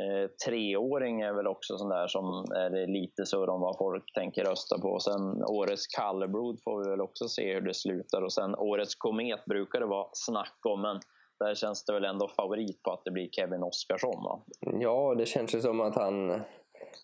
eh, 0.00 0.30
treåring 0.46 1.20
är 1.20 1.32
väl 1.32 1.46
också 1.46 1.78
sån 1.78 1.88
där 1.88 2.08
som 2.08 2.26
är 2.54 2.86
lite 2.86 3.26
surr 3.26 3.48
om 3.48 3.60
vad 3.60 3.78
folk 3.78 4.12
tänker 4.14 4.44
rösta 4.44 4.78
på. 4.78 5.00
Sen 5.00 5.44
årets 5.44 5.86
kallblod 5.86 6.60
får 6.64 6.84
vi 6.84 6.90
väl 6.90 7.00
också 7.00 7.28
se 7.28 7.54
hur 7.54 7.60
det 7.60 7.74
slutar 7.74 8.22
och 8.22 8.32
sen 8.32 8.54
årets 8.54 8.94
komet 8.94 9.44
brukar 9.44 9.80
det 9.80 9.86
vara 9.86 10.08
snack 10.12 10.58
om 10.62 10.80
men 10.80 11.00
där 11.42 11.54
känns 11.54 11.84
det 11.84 11.92
väl 11.92 12.04
ändå 12.04 12.28
favorit 12.28 12.82
på 12.82 12.92
att 12.92 13.04
det 13.04 13.10
blir 13.10 13.28
Kevin 13.28 13.62
Oscarsson 13.62 14.24
va? 14.24 14.42
Ja, 14.60 15.14
det 15.14 15.26
känns 15.26 15.54
ju 15.54 15.60
som 15.60 15.80
att 15.80 15.94
han, 15.94 16.40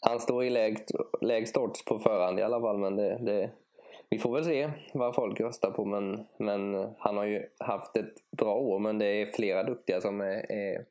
han 0.01 0.21
står 0.21 0.45
i 0.45 0.51
lägst, 0.51 0.91
lägst 1.21 1.57
odds 1.57 1.85
på 1.85 1.99
förhand 1.99 2.39
i 2.39 2.43
alla 2.43 2.61
fall 2.61 2.79
men 2.79 2.97
det, 2.97 3.19
det 3.19 3.51
vi 4.11 4.19
får 4.19 4.35
väl 4.35 4.45
se 4.45 4.71
vad 4.95 5.15
folk 5.15 5.41
röstar 5.41 5.71
på 5.71 5.85
men, 5.85 6.27
men 6.39 6.95
han 6.99 7.17
har 7.17 7.25
ju 7.25 7.47
haft 7.59 7.97
ett 7.97 8.15
bra 8.37 8.55
år 8.55 8.79
men 8.79 8.99
det 8.99 9.07
är 9.07 9.27
flera 9.27 9.63
duktiga 9.63 10.01
som 10.01 10.21
är, 10.21 10.53
är 10.53 10.87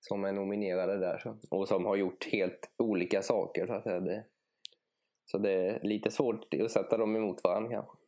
som 0.00 0.24
är 0.24 0.32
nominerade 0.32 0.98
där 0.98 1.34
och 1.50 1.68
som 1.68 1.86
har 1.86 1.96
gjort 1.96 2.24
helt 2.32 2.70
olika 2.78 3.22
saker. 3.22 3.66
Så, 3.66 3.72
att 3.72 3.84
det, 3.84 4.24
så 5.24 5.38
det 5.38 5.52
är 5.52 5.80
lite 5.82 6.10
svårt 6.10 6.54
att 6.54 6.70
sätta 6.70 6.96
dem 6.96 7.16
emot 7.16 7.44
varandra 7.44 7.70
kanske. 7.70 8.01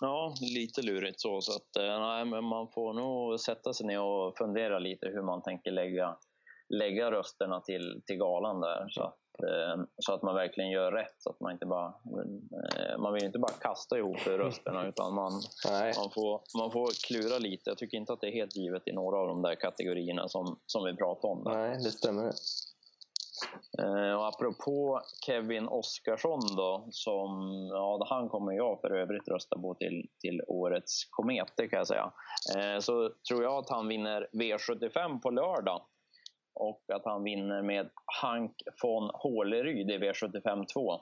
Ja, 0.00 0.34
lite 0.40 0.82
lurigt 0.82 1.20
så. 1.20 1.40
så 1.40 1.52
att, 1.52 1.76
eh, 1.76 2.00
nej, 2.00 2.24
men 2.24 2.44
man 2.44 2.68
får 2.68 2.92
nog 2.92 3.40
sätta 3.40 3.72
sig 3.72 3.86
ner 3.86 4.00
och 4.00 4.36
fundera 4.38 4.78
lite 4.78 5.06
hur 5.06 5.22
man 5.22 5.42
tänker 5.42 5.70
lägga, 5.70 6.16
lägga 6.68 7.10
rösterna 7.10 7.60
till, 7.60 8.02
till 8.06 8.16
galan 8.16 8.60
där. 8.60 8.88
Så 8.88 9.14
Eh, 9.42 9.84
så 9.98 10.14
att 10.14 10.22
man 10.22 10.34
verkligen 10.34 10.70
gör 10.70 10.92
rätt. 10.92 11.14
Så 11.18 11.30
att 11.30 11.40
man, 11.40 11.52
inte 11.52 11.66
bara, 11.66 11.86
eh, 11.86 12.98
man 12.98 13.14
vill 13.14 13.24
inte 13.24 13.38
bara 13.38 13.52
kasta 13.52 13.98
ihop 13.98 14.26
rösterna 14.26 14.86
utan 14.88 15.14
man, 15.14 15.32
man, 15.96 16.10
får, 16.10 16.58
man 16.58 16.70
får 16.70 17.06
klura 17.06 17.38
lite. 17.38 17.70
Jag 17.70 17.78
tycker 17.78 17.96
inte 17.96 18.12
att 18.12 18.20
det 18.20 18.26
är 18.26 18.32
helt 18.32 18.56
givet 18.56 18.88
i 18.88 18.92
några 18.92 19.16
av 19.16 19.28
de 19.28 19.42
där 19.42 19.54
kategorierna 19.54 20.28
som, 20.28 20.58
som 20.66 20.84
vi 20.84 20.96
pratade 20.96 21.32
om. 21.32 21.44
Där. 21.44 21.52
Nej, 21.52 21.78
det 21.84 21.90
stämmer. 21.90 22.32
Eh, 23.78 24.14
och 24.14 24.26
apropå 24.28 25.00
Kevin 25.26 25.68
Oskarsson 25.68 26.40
då, 26.56 26.88
som, 26.90 27.50
ja, 27.72 28.06
han 28.10 28.28
kommer 28.28 28.52
jag 28.52 28.80
för 28.80 28.90
övrigt 28.90 29.28
rösta 29.28 29.58
på 29.58 29.74
till, 29.74 30.08
till 30.20 30.42
årets 30.46 31.04
komet, 31.10 31.56
kan 31.56 31.78
jag 31.78 31.86
säga. 31.86 32.12
Eh, 32.56 32.78
så 32.80 33.10
tror 33.28 33.42
jag 33.42 33.58
att 33.58 33.70
han 33.70 33.88
vinner 33.88 34.28
V75 34.32 35.20
på 35.20 35.30
lördag 35.30 35.82
och 36.54 36.82
att 36.94 37.04
han 37.04 37.24
vinner 37.24 37.62
med 37.62 37.90
Hank 38.22 38.56
von 38.82 39.10
Håleryd 39.14 39.90
i 39.90 39.98
V75 39.98 40.66
2. 40.66 41.00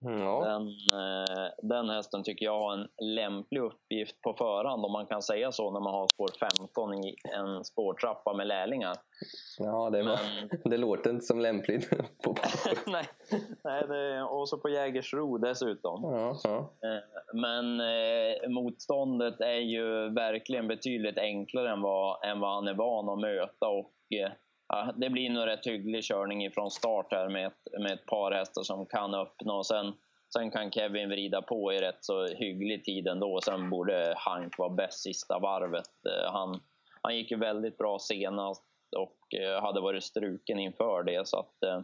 Ja. 0.00 0.44
Den, 0.44 0.68
eh, 0.68 1.50
den 1.62 1.88
hästen 1.88 2.22
tycker 2.22 2.44
jag 2.44 2.60
har 2.60 2.72
en 2.72 2.88
lämplig 3.14 3.60
uppgift 3.60 4.22
på 4.22 4.34
förhand, 4.34 4.84
om 4.84 4.92
man 4.92 5.06
kan 5.06 5.22
säga 5.22 5.52
så, 5.52 5.70
när 5.70 5.80
man 5.80 5.94
har 5.94 6.08
spår 6.08 6.28
15 6.40 6.94
i 6.94 7.14
en 7.34 7.64
spårtrappa 7.64 8.34
med 8.34 8.46
lärlingar. 8.46 8.96
Ja, 9.58 9.90
det, 9.90 10.04
Men, 10.04 10.18
det 10.64 10.76
låter 10.76 11.10
inte 11.10 11.26
som 11.26 11.40
lämpligt. 11.40 11.90
på 12.24 12.34
nej, 12.86 13.04
nej 13.64 13.86
det, 13.88 14.22
och 14.22 14.48
så 14.48 14.58
på 14.58 14.68
Jägersro 14.68 15.38
dessutom. 15.38 16.02
Ja, 16.02 16.36
ja. 16.44 16.58
Eh, 16.58 17.02
men 17.32 17.80
eh, 17.80 18.48
motståndet 18.48 19.40
är 19.40 19.60
ju 19.60 20.14
verkligen 20.14 20.68
betydligt 20.68 21.18
enklare 21.18 21.70
än 21.70 21.82
vad, 21.82 22.24
än 22.24 22.40
vad 22.40 22.54
han 22.54 22.68
är 22.68 22.74
van 22.74 23.08
att 23.08 23.20
möta. 23.20 23.68
Och 23.68 23.92
eh, 24.20 24.30
ja, 24.68 24.94
det 24.96 25.10
blir 25.10 25.30
nog 25.30 25.46
rätt 25.46 25.66
hygglig 25.66 26.04
körning 26.04 26.44
ifrån 26.44 26.70
start 26.70 27.06
här 27.10 27.28
med 27.28 27.46
ett, 27.46 27.80
med 27.80 27.92
ett 27.92 28.06
par 28.06 28.32
hästar 28.32 28.62
som 28.62 28.86
kan 28.86 29.14
öppna 29.14 29.52
och 29.52 29.66
sen, 29.66 29.92
sen 30.32 30.50
kan 30.50 30.70
Kevin 30.70 31.08
vrida 31.08 31.42
på 31.42 31.72
i 31.72 31.78
rätt 31.78 31.98
så 32.04 32.26
hygglig 32.26 32.84
tid 32.84 33.06
ändå. 33.06 33.40
Sen 33.44 33.70
borde 33.70 34.14
Hank 34.16 34.58
vara 34.58 34.74
bäst 34.74 35.02
sista 35.02 35.38
varvet. 35.38 35.90
Eh, 36.08 36.32
han, 36.32 36.60
han 37.02 37.16
gick 37.16 37.30
ju 37.30 37.36
väldigt 37.36 37.78
bra 37.78 37.98
senast 37.98 38.62
och 38.96 39.40
eh, 39.40 39.62
hade 39.62 39.80
varit 39.80 40.04
struken 40.04 40.58
inför 40.58 41.02
det. 41.02 41.28
Så 41.28 41.38
att, 41.38 41.62
eh, 41.62 41.80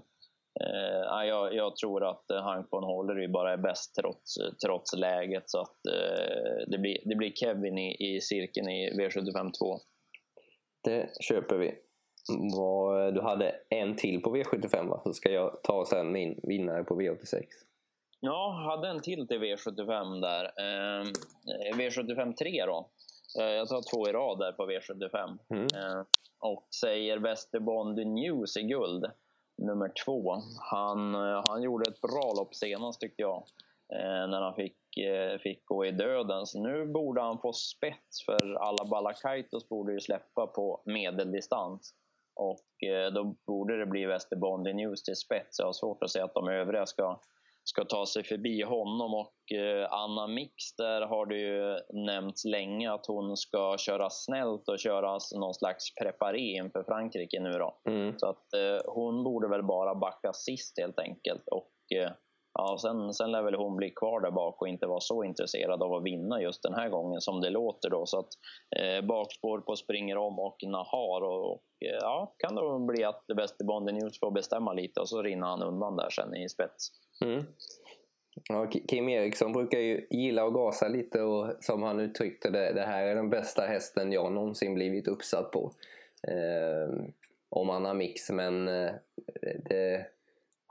eh 0.60 1.26
jag, 1.28 1.54
jag, 1.54 1.76
tror 1.76 2.04
att 2.04 2.24
Hank 2.42 2.66
von 2.70 2.84
Hålleryd 2.84 3.32
bara 3.32 3.52
är 3.52 3.56
bäst 3.56 3.94
trots, 3.94 4.34
trots 4.66 4.96
läget. 4.96 5.50
Så 5.50 5.60
att, 5.60 5.86
eh, 5.86 6.66
det, 6.66 6.78
blir, 6.78 6.98
det 7.04 7.16
blir 7.16 7.32
Kevin 7.32 7.78
i, 7.78 8.16
i 8.16 8.20
cirkeln 8.20 8.68
i 8.68 8.90
V75 8.98 9.52
2. 9.58 9.78
Det 10.84 11.10
köper 11.20 11.56
vi. 11.56 11.74
Vad, 12.56 13.14
du 13.14 13.20
hade 13.20 13.54
en 13.68 13.96
till 13.96 14.22
på 14.22 14.36
V75 14.36 14.88
va? 14.88 15.00
Så 15.04 15.12
ska 15.12 15.32
jag 15.32 15.62
ta 15.62 15.84
sen 15.86 16.12
min 16.12 16.40
vinnare 16.42 16.84
på 16.84 17.00
V86. 17.00 17.42
Ja, 18.20 18.62
jag 18.62 18.70
hade 18.70 18.88
en 18.88 19.00
till 19.00 19.28
till 19.28 19.38
V75 19.38 20.20
där. 20.20 20.44
Eh, 20.44 21.06
V75 21.74 22.34
3 22.34 22.66
då. 22.66 22.90
Eh, 23.40 23.46
jag 23.46 23.68
tar 23.68 23.82
två 23.90 24.08
i 24.08 24.12
rad 24.12 24.38
där 24.38 24.52
på 24.52 24.70
V75. 24.70 25.38
Mm. 25.50 25.62
Eh, 25.64 26.04
och 26.40 26.66
säger 26.80 27.18
Västerbond 27.18 28.06
News 28.06 28.56
i 28.56 28.62
guld, 28.62 29.04
nummer 29.58 29.92
två. 30.04 30.36
Han, 30.70 31.14
eh, 31.14 31.46
han 31.46 31.62
gjorde 31.62 31.90
ett 31.90 32.00
bra 32.00 32.32
lopp 32.36 32.54
senast 32.54 33.00
tyckte 33.00 33.22
jag. 33.22 33.44
Eh, 33.94 34.28
när 34.28 34.40
han 34.40 34.54
fick, 34.54 34.96
eh, 34.96 35.38
fick 35.38 35.64
gå 35.64 35.86
i 35.86 35.90
döden. 35.90 36.46
Så 36.46 36.62
nu 36.62 36.86
borde 36.86 37.20
han 37.20 37.38
få 37.38 37.52
spets 37.52 38.24
för 38.24 38.54
alla 38.54 38.84
Balakaitos 38.90 39.68
borde 39.68 39.92
ju 39.92 40.00
släppa 40.00 40.46
på 40.46 40.82
medeldistans. 40.84 41.94
Och 42.34 42.88
eh, 42.88 43.12
då 43.12 43.36
borde 43.46 43.78
det 43.78 43.86
bli 43.86 44.04
Västerbondi 44.06 44.72
News 44.72 45.02
till 45.02 45.16
spets. 45.16 45.58
Jag 45.58 45.66
har 45.66 45.72
svårt 45.72 46.02
att 46.02 46.10
se 46.10 46.20
att 46.20 46.34
de 46.34 46.48
övriga 46.48 46.86
ska, 46.86 47.20
ska 47.64 47.84
ta 47.84 48.06
sig 48.06 48.24
förbi 48.24 48.62
honom. 48.62 49.14
Och 49.14 49.56
eh, 49.58 49.92
Anna 49.92 50.26
Mix, 50.26 50.76
där 50.78 51.00
har 51.00 51.26
det 51.26 51.38
ju 51.38 51.78
nämnts 52.06 52.44
länge 52.44 52.92
att 52.92 53.06
hon 53.06 53.36
ska 53.36 53.76
köra 53.78 54.10
snällt 54.10 54.68
och 54.68 54.78
köra 54.78 55.18
någon 55.34 55.54
slags 55.54 55.94
preparé 55.94 56.56
inför 56.56 56.82
Frankrike 56.82 57.40
nu 57.40 57.50
då. 57.50 57.80
Mm. 57.88 58.18
Så 58.18 58.26
att 58.26 58.52
eh, 58.54 58.92
hon 58.92 59.24
borde 59.24 59.48
väl 59.48 59.62
bara 59.62 59.94
backa 59.94 60.32
sist 60.32 60.78
helt 60.80 60.98
enkelt. 60.98 61.48
Och 61.48 61.72
Ja, 62.64 62.78
sen, 62.78 63.14
sen 63.14 63.30
lär 63.32 63.42
väl 63.42 63.54
hon 63.54 63.76
bli 63.76 63.90
kvar 63.90 64.20
där 64.20 64.30
bak 64.30 64.62
och 64.62 64.68
inte 64.68 64.86
vara 64.86 65.00
så 65.00 65.24
intresserad 65.24 65.82
av 65.82 65.94
att 65.94 66.04
vinna 66.04 66.42
just 66.42 66.62
den 66.62 66.74
här 66.74 66.88
gången 66.88 67.20
som 67.20 67.40
det 67.40 67.50
låter 67.50 67.90
då. 67.90 68.06
Så 68.06 68.18
att 68.18 68.28
eh, 68.76 69.06
bakspår 69.06 69.60
på 69.60 69.76
springer 69.76 70.16
om 70.16 70.38
och 70.38 70.56
Nahar 70.66 71.22
och, 71.22 71.52
och 71.52 71.62
eh, 71.84 71.98
ja, 72.00 72.34
kan 72.38 72.54
det 72.54 72.92
bli 72.92 73.04
att 73.04 73.24
det 73.28 73.34
bästa 73.34 73.64
Bondy 73.64 73.92
News 73.92 74.20
får 74.20 74.30
bestämma 74.30 74.72
lite 74.72 75.00
och 75.00 75.08
så 75.08 75.22
rinner 75.22 75.46
han 75.46 75.62
undan 75.62 75.96
där 75.96 76.10
sen 76.10 76.36
i 76.36 76.48
spets. 76.48 76.88
Mm. 77.24 77.44
Ja, 78.48 78.70
Kim 78.88 79.08
Eriksson 79.08 79.52
brukar 79.52 79.78
ju 79.78 80.06
gilla 80.10 80.44
att 80.44 80.54
gasa 80.54 80.88
lite 80.88 81.22
och 81.22 81.46
som 81.60 81.82
han 81.82 82.00
uttryckte 82.00 82.50
det, 82.50 82.72
det 82.72 82.82
här 82.82 83.06
är 83.06 83.14
den 83.14 83.30
bästa 83.30 83.62
hästen 83.62 84.12
jag 84.12 84.32
någonsin 84.32 84.74
blivit 84.74 85.08
uppsatt 85.08 85.50
på. 85.50 85.72
Eh, 86.28 87.04
om 87.50 87.68
han 87.68 87.84
har 87.84 87.94
mix 87.94 88.30
men 88.30 88.68
eh, 88.68 88.92
det 89.64 90.06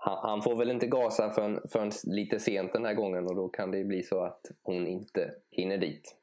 han, 0.03 0.41
får 0.41 0.55
väl 0.55 0.71
inte 0.71 0.87
gasa 0.87 1.29
förrän, 1.29 1.59
förrän 1.71 1.91
lite 2.03 2.39
sent 2.39 2.73
den 2.73 2.85
här 2.85 2.93
gången 2.93 3.27
och 3.27 3.35
då 3.35 3.49
kan 3.49 3.71
det 3.71 3.83
bli 3.83 4.03
så 4.03 4.23
att 4.23 4.41
hon 4.63 4.87
inte 4.87 5.31
hinner 5.51 5.77
dit. 5.77 6.17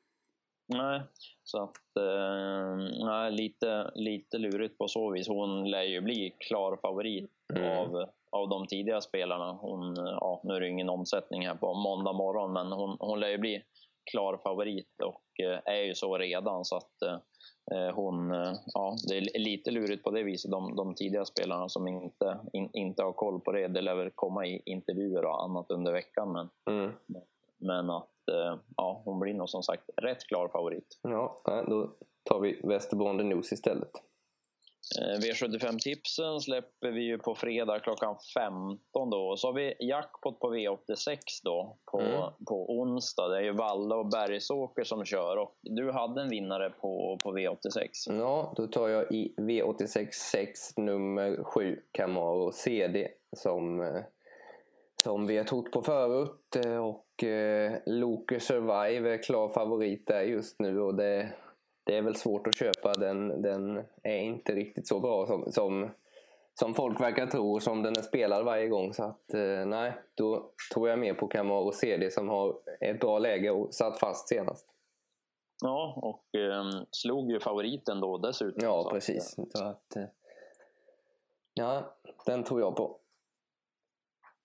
Nej, 0.68 1.02
så 1.44 1.62
att, 1.62 1.96
eh, 1.96 3.30
lite, 3.30 3.90
lite 3.94 4.38
lurigt 4.38 4.78
på 4.78 4.88
så 4.88 5.10
vis. 5.10 5.28
Hon 5.28 5.70
lär 5.70 5.82
ju 5.82 6.00
bli 6.00 6.36
klar 6.38 6.78
favorit 6.82 7.30
mm. 7.54 7.78
av, 7.78 8.08
av 8.30 8.48
de 8.48 8.66
tidiga 8.66 9.00
spelarna. 9.00 9.52
Hon, 9.52 9.94
ja, 9.96 10.40
nu 10.44 10.54
är 10.54 10.60
det 10.60 10.68
ingen 10.68 10.88
omsättning 10.88 11.46
här 11.46 11.54
på 11.54 11.74
måndag 11.74 12.12
morgon, 12.12 12.52
men 12.52 12.72
hon, 12.72 12.96
hon 13.00 13.20
lär 13.20 13.28
ju 13.28 13.38
bli 13.38 13.62
klar 14.10 14.40
favorit 14.42 15.02
och 15.04 15.44
eh, 15.44 15.60
är 15.64 15.82
ju 15.82 15.94
så 15.94 16.18
redan. 16.18 16.64
så 16.64 16.76
att 16.76 17.02
eh, 17.02 17.18
Eh, 17.74 17.94
hon, 17.94 18.30
ja, 18.74 18.96
det 19.08 19.16
är 19.16 19.38
lite 19.38 19.70
lurigt 19.70 20.04
på 20.04 20.10
det 20.10 20.22
viset. 20.22 20.50
De, 20.50 20.76
de 20.76 20.94
tidiga 20.94 21.24
spelarna 21.24 21.68
som 21.68 21.88
inte, 21.88 22.38
in, 22.52 22.70
inte 22.72 23.02
har 23.02 23.12
koll 23.12 23.40
på 23.40 23.52
det, 23.52 23.68
det 23.68 23.80
lär 23.80 23.94
väl 23.94 24.10
komma 24.14 24.46
i 24.46 24.62
intervjuer 24.64 25.24
och 25.24 25.44
annat 25.44 25.70
under 25.70 25.92
veckan. 25.92 26.32
Men, 26.32 26.48
mm. 26.76 26.92
men 27.58 27.90
att 27.90 28.10
ja, 28.76 29.02
hon 29.04 29.20
blir 29.20 29.34
nog 29.34 29.48
som 29.48 29.62
sagt 29.62 29.90
rätt 29.96 30.26
klar 30.26 30.48
favorit. 30.48 30.98
Ja, 31.02 31.40
då 31.44 31.90
tar 32.24 32.40
vi 32.40 32.60
Västerbonden 32.64 33.28
News 33.28 33.52
istället. 33.52 33.90
Eh, 34.96 35.18
V75-tipsen 35.18 36.40
släpper 36.40 36.90
vi 36.90 37.02
ju 37.02 37.18
på 37.18 37.34
fredag 37.34 37.80
klockan 37.80 38.16
15 38.34 39.10
då. 39.10 39.18
Och 39.18 39.40
så 39.40 39.48
har 39.48 39.52
vi 39.52 39.74
jackpot 39.78 40.40
på 40.40 40.54
V86 40.54 41.18
då 41.44 41.76
på, 41.90 42.00
mm. 42.00 42.30
på 42.46 42.80
onsdag. 42.80 43.28
Det 43.28 43.36
är 43.36 43.42
ju 43.42 43.52
Valla 43.52 43.96
och 43.96 44.08
Bergsåker 44.08 44.84
som 44.84 45.04
kör 45.04 45.36
och 45.36 45.54
du 45.62 45.92
hade 45.92 46.22
en 46.22 46.28
vinnare 46.28 46.70
på, 46.70 47.18
på 47.22 47.36
V86. 47.38 48.18
Ja, 48.18 48.52
då 48.56 48.66
tar 48.66 48.88
jag 48.88 49.12
i 49.12 49.34
V86 49.36 50.08
6 50.12 50.76
nummer 50.76 51.44
7 51.44 51.80
Camaro 51.92 52.52
CD 52.52 53.08
som, 53.36 53.80
eh, 53.80 54.02
som 55.02 55.26
vi 55.26 55.36
har 55.36 55.44
trott 55.44 55.70
på 55.70 55.82
förut 55.82 56.56
eh, 56.64 56.86
och 56.86 57.24
eh, 57.24 57.72
Loke 57.86 58.40
Survive 58.40 59.14
är 59.14 59.22
klar 59.22 59.48
favorit 59.48 60.06
där 60.06 60.22
just 60.22 60.60
nu 60.60 60.80
och 60.80 60.94
det 60.94 61.28
det 61.88 61.96
är 61.96 62.02
väl 62.02 62.16
svårt 62.16 62.46
att 62.46 62.54
köpa. 62.54 62.92
Den, 62.92 63.42
den 63.42 63.84
är 64.02 64.18
inte 64.18 64.54
riktigt 64.54 64.88
så 64.88 65.00
bra 65.00 65.26
som, 65.26 65.52
som, 65.52 65.90
som 66.54 66.74
folk 66.74 67.00
verkar 67.00 67.26
tro 67.26 67.60
som 67.60 67.82
den 67.82 67.96
är 67.96 68.02
spelad 68.02 68.44
varje 68.44 68.68
gång. 68.68 68.94
Så 68.94 69.04
att 69.04 69.34
eh, 69.34 69.66
nej, 69.66 69.92
då 70.14 70.50
tror 70.74 70.88
jag 70.88 70.98
mer 70.98 71.14
på 71.14 71.28
Camaro 71.28 71.72
CD 71.72 72.10
som 72.10 72.28
har 72.28 72.58
ett 72.80 73.00
bra 73.00 73.18
läge 73.18 73.50
och 73.50 73.74
satt 73.74 73.98
fast 73.98 74.28
senast. 74.28 74.66
Ja, 75.62 75.94
och 75.96 76.40
eh, 76.40 76.82
slog 76.90 77.30
ju 77.30 77.40
favoriten 77.40 78.00
då 78.00 78.18
dessutom. 78.18 78.64
Ja, 78.64 78.88
precis. 78.90 79.38
Att, 79.38 79.52
så 79.52 79.64
att, 79.64 79.96
eh, 79.96 80.04
ja, 81.54 81.96
den 82.26 82.44
tror 82.44 82.60
jag 82.60 82.76
på. 82.76 82.98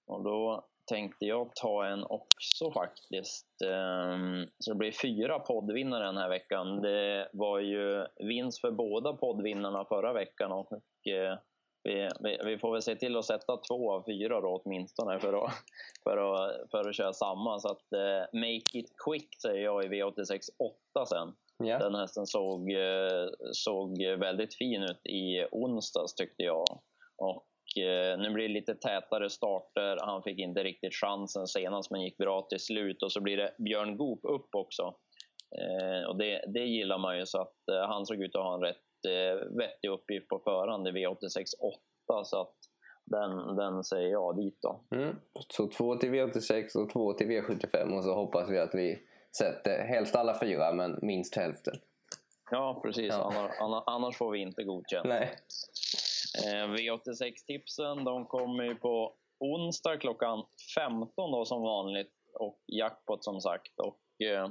Och 0.08 0.23
då 0.23 0.65
tänkte 0.86 1.26
jag 1.26 1.56
ta 1.56 1.86
en 1.86 2.04
också 2.04 2.72
faktiskt. 2.72 3.48
Ehm, 3.65 4.46
så 4.60 4.72
det 4.72 4.78
blir 4.78 4.91
fyra 4.91 5.39
poddvinnare 5.39 6.06
den 6.06 6.17
här 6.17 6.30
veckan. 6.30 6.82
Det 6.82 7.30
var 7.34 7.60
ju 7.60 8.08
vinst 8.15 8.62
för 8.62 8.72
båda 8.72 9.13
poddvinnarna 9.13 9.86
förra 9.86 10.13
veckan 10.13 10.52
och 10.52 10.72
eh, 11.08 11.38
vi, 11.84 12.39
vi, 12.46 12.58
får 12.58 12.72
väl 12.72 12.82
se 12.82 12.96
till 12.96 13.17
att 13.17 13.26
sätta 13.26 13.58
två 13.58 13.91
av 13.91 14.04
fyra 14.06 14.41
då 14.41 14.62
åtminstone 14.63 15.19
för 15.19 15.46
att, 15.46 15.52
för 16.04 16.17
att, 16.17 16.72
för 16.72 16.89
att 16.89 16.96
köra 16.96 17.13
samma. 17.13 17.60
Så 17.60 17.67
att 17.67 17.88
uh, 17.96 18.39
make 18.39 18.80
it 18.80 18.91
quick 19.06 19.41
säger 19.41 19.63
jag 19.63 19.86
i 19.86 19.88
V86 19.88 20.39
8 20.93 21.06
sen. 21.06 21.36
Yeah. 21.67 21.80
Den 21.80 21.96
hästen 21.96 22.26
såg, 22.26 22.72
uh, 22.72 23.30
såg 23.52 24.04
väldigt 24.19 24.56
fin 24.56 24.84
ut 24.84 25.06
i 25.06 25.46
onsdags 25.52 26.15
tyckte 26.15 26.43
jag. 26.43 26.65
Och 27.17 27.48
Eh, 27.53 27.53
nu 28.18 28.30
blir 28.34 28.48
det 28.48 28.54
lite 28.54 28.76
tätare 28.76 29.30
starter. 29.30 29.98
Han 30.02 30.24
fick 30.24 30.40
inte 30.40 30.64
riktigt 30.64 30.94
chansen 30.94 31.48
senast, 31.48 31.92
men 31.92 32.02
gick 32.02 32.18
bra 32.18 32.42
till 32.42 32.60
slut. 32.60 33.04
Och 33.04 33.12
så 33.12 33.22
blir 33.22 33.38
det 33.38 33.54
Björn 33.58 33.98
Goop 33.98 34.20
upp 34.24 34.56
också. 34.56 34.96
Eh, 35.58 36.10
och 36.10 36.18
det, 36.18 36.44
det 36.48 36.66
gillar 36.66 36.98
man 36.98 37.18
ju, 37.18 37.26
så 37.26 37.42
att 37.42 37.70
eh, 37.72 37.88
han 37.88 38.06
såg 38.06 38.24
ut 38.24 38.36
att 38.36 38.44
ha 38.44 38.56
en 38.56 38.62
rätt 38.62 38.78
vettig 39.58 39.90
uppgift 39.90 40.28
på 40.28 40.40
förhand 40.40 40.88
i 40.88 40.92
V86 40.92 41.44
8. 41.60 42.24
Så 42.24 42.42
att 42.42 42.56
den, 43.06 43.56
den 43.56 43.84
säger 43.84 44.12
jag 44.12 44.36
dit 44.36 44.60
då. 44.62 44.84
Mm. 44.96 45.16
Så 45.50 45.68
två 45.68 45.96
till 45.96 46.10
V86 46.10 46.78
och 46.78 46.90
två 46.90 47.14
till 47.14 47.28
V75 47.28 47.98
och 47.98 48.04
så 48.04 48.14
hoppas 48.14 48.50
vi 48.50 48.60
att 48.60 48.76
vi 48.76 49.00
sätter 49.38 49.84
helst 49.84 50.16
alla 50.16 50.40
fyra, 50.40 50.72
men 50.72 51.00
minst 51.02 51.36
hälften. 51.36 51.74
Ja, 52.52 52.80
precis. 52.84 53.14
Ja. 53.14 53.52
Annars, 53.60 53.84
annars 53.86 54.18
får 54.18 54.32
vi 54.32 54.40
inte 54.40 54.64
godkänt. 54.64 55.08
Nej. 55.08 55.32
Eh, 56.38 56.67
V86-tipsen 56.67 58.04
de 58.04 58.26
kommer 58.26 58.63
ju 58.63 58.76
på 58.76 59.13
onsdag 59.39 59.98
klockan 59.98 60.43
15 60.76 61.32
då 61.32 61.46
som 61.46 61.62
vanligt 61.62 62.12
och 62.39 62.60
jackpot 62.67 63.24
som 63.24 63.41
sagt. 63.41 63.80
Och 63.80 64.26
eh, 64.28 64.50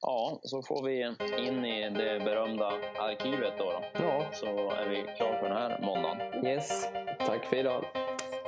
ja, 0.00 0.40
så 0.42 0.62
får 0.62 0.82
vi 0.84 1.02
in 1.48 1.64
i 1.64 1.90
det 1.90 2.24
berömda 2.24 2.72
arkivet 2.98 3.54
då. 3.58 3.64
då. 3.64 3.82
Ja. 3.92 4.30
Så 4.32 4.70
är 4.70 4.88
vi 4.88 5.16
klara 5.16 5.40
för 5.40 5.48
den 5.48 5.56
här 5.56 5.80
måndagen. 5.80 6.46
Yes, 6.46 6.88
tack 7.18 7.46
för 7.46 7.56
idag. 7.56 7.84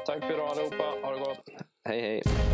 Tack 0.07 0.25
för 0.25 0.35
idag 0.35 0.49
allihopa. 0.51 0.85
Ha 1.03 1.13
det 1.13 1.19
gott. 1.19 1.49
Hej 1.85 2.01
hej. 2.01 2.48